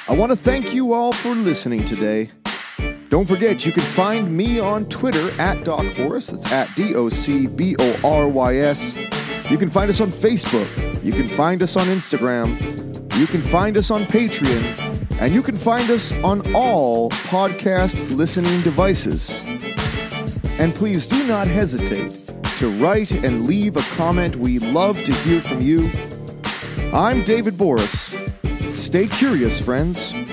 I 0.05 0.13
want 0.13 0.33
to 0.33 0.35
thank 0.35 0.73
you 0.73 0.91
all 0.91 1.13
for 1.13 1.29
listening 1.29 1.85
today. 1.85 2.29
Don't 3.07 3.25
forget, 3.25 3.65
you 3.65 3.71
can 3.71 3.83
find 3.83 4.35
me 4.35 4.59
on 4.59 4.89
Twitter 4.89 5.29
at 5.39 5.63
Doc 5.63 5.85
Borys. 5.95 6.29
That's 6.29 6.51
at 6.51 6.75
D 6.75 6.93
O 6.93 7.07
C 7.07 7.47
B 7.47 7.73
O 7.79 7.99
R 8.03 8.27
Y 8.27 8.57
S. 8.57 8.97
You 9.49 9.57
can 9.57 9.69
find 9.69 9.89
us 9.89 10.01
on 10.01 10.09
Facebook. 10.09 10.67
You 11.01 11.13
can 11.13 11.29
find 11.29 11.63
us 11.63 11.77
on 11.77 11.87
Instagram. 11.87 12.49
You 13.17 13.27
can 13.27 13.41
find 13.41 13.77
us 13.77 13.91
on 13.91 14.03
Patreon. 14.03 15.21
And 15.21 15.33
you 15.33 15.41
can 15.41 15.55
find 15.55 15.89
us 15.89 16.11
on 16.15 16.53
all 16.53 17.09
podcast 17.09 18.13
listening 18.13 18.59
devices. 18.61 19.41
And 20.59 20.75
please 20.75 21.07
do 21.07 21.25
not 21.27 21.47
hesitate 21.47 22.11
to 22.57 22.69
write 22.71 23.11
and 23.11 23.45
leave 23.47 23.77
a 23.77 23.81
comment. 23.95 24.35
We 24.35 24.59
love 24.59 25.01
to 25.01 25.13
hear 25.13 25.39
from 25.39 25.61
you. 25.61 25.89
I'm 26.91 27.23
David 27.23 27.53
Borys. 27.53 28.22
Stay 28.83 29.07
curious, 29.07 29.61
friends. 29.61 30.32